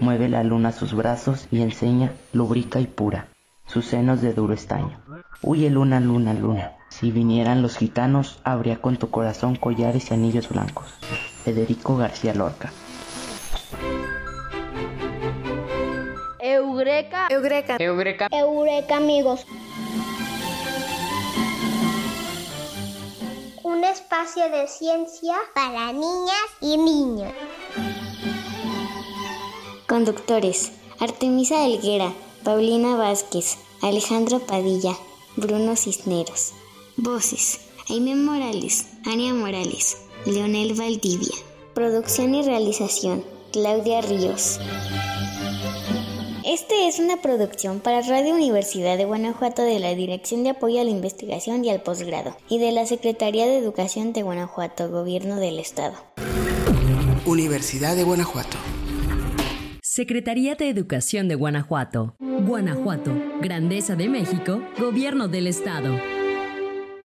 mueve 0.00 0.28
la 0.28 0.44
luna 0.44 0.72
sus 0.72 0.92
brazos 0.92 1.48
y 1.50 1.62
enseña, 1.62 2.12
lubrica 2.34 2.78
y 2.78 2.86
pura, 2.86 3.28
sus 3.66 3.86
senos 3.86 4.20
de 4.20 4.34
duro 4.34 4.52
estaño. 4.52 5.00
Huye 5.40 5.70
luna, 5.70 5.98
luna, 5.98 6.34
luna. 6.34 6.72
Si 7.02 7.10
vinieran 7.10 7.62
los 7.62 7.76
gitanos, 7.76 8.38
habría 8.44 8.80
con 8.80 8.96
tu 8.96 9.10
corazón 9.10 9.56
collares 9.56 10.10
y 10.10 10.14
anillos 10.14 10.48
blancos. 10.48 10.86
Federico 11.42 11.96
García 11.96 12.32
Lorca. 12.32 12.72
Eureka. 16.38 17.26
Eureka. 17.28 17.76
Eureka. 17.80 18.28
Eureka 18.30 18.96
amigos. 18.96 19.44
espacio 23.92 24.48
de 24.48 24.68
ciencia 24.68 25.34
para 25.54 25.92
niñas 25.92 26.48
y 26.60 26.76
niños. 26.76 27.32
Conductores: 29.88 30.72
Artemisa 31.00 31.66
Helguera, 31.66 32.12
Paulina 32.44 32.96
Vázquez, 32.96 33.58
Alejandro 33.82 34.38
Padilla, 34.38 34.94
Bruno 35.36 35.74
Cisneros. 35.74 36.61
Voces: 36.96 37.58
Aime 37.88 38.14
Morales, 38.14 38.86
Ania 39.06 39.32
Morales, 39.32 39.96
Leonel 40.26 40.74
Valdivia. 40.74 41.34
Producción 41.74 42.34
y 42.34 42.42
realización: 42.42 43.24
Claudia 43.50 44.02
Ríos. 44.02 44.60
Este 46.44 46.88
es 46.88 46.98
una 46.98 47.22
producción 47.22 47.80
para 47.80 48.02
Radio 48.02 48.34
Universidad 48.34 48.98
de 48.98 49.06
Guanajuato 49.06 49.62
de 49.62 49.78
la 49.78 49.94
Dirección 49.94 50.44
de 50.44 50.50
Apoyo 50.50 50.82
a 50.82 50.84
la 50.84 50.90
Investigación 50.90 51.64
y 51.64 51.70
al 51.70 51.82
Posgrado 51.82 52.36
y 52.48 52.58
de 52.58 52.72
la 52.72 52.84
Secretaría 52.84 53.46
de 53.46 53.56
Educación 53.56 54.12
de 54.12 54.22
Guanajuato, 54.22 54.90
Gobierno 54.90 55.36
del 55.36 55.58
Estado. 55.60 55.94
Universidad 57.24 57.96
de 57.96 58.04
Guanajuato. 58.04 58.58
Secretaría 59.80 60.56
de 60.56 60.68
Educación 60.68 61.28
de 61.28 61.36
Guanajuato. 61.36 62.16
Guanajuato, 62.18 63.12
Grandeza 63.40 63.96
de 63.96 64.08
México, 64.08 64.60
Gobierno 64.78 65.28
del 65.28 65.46
Estado. 65.46 65.98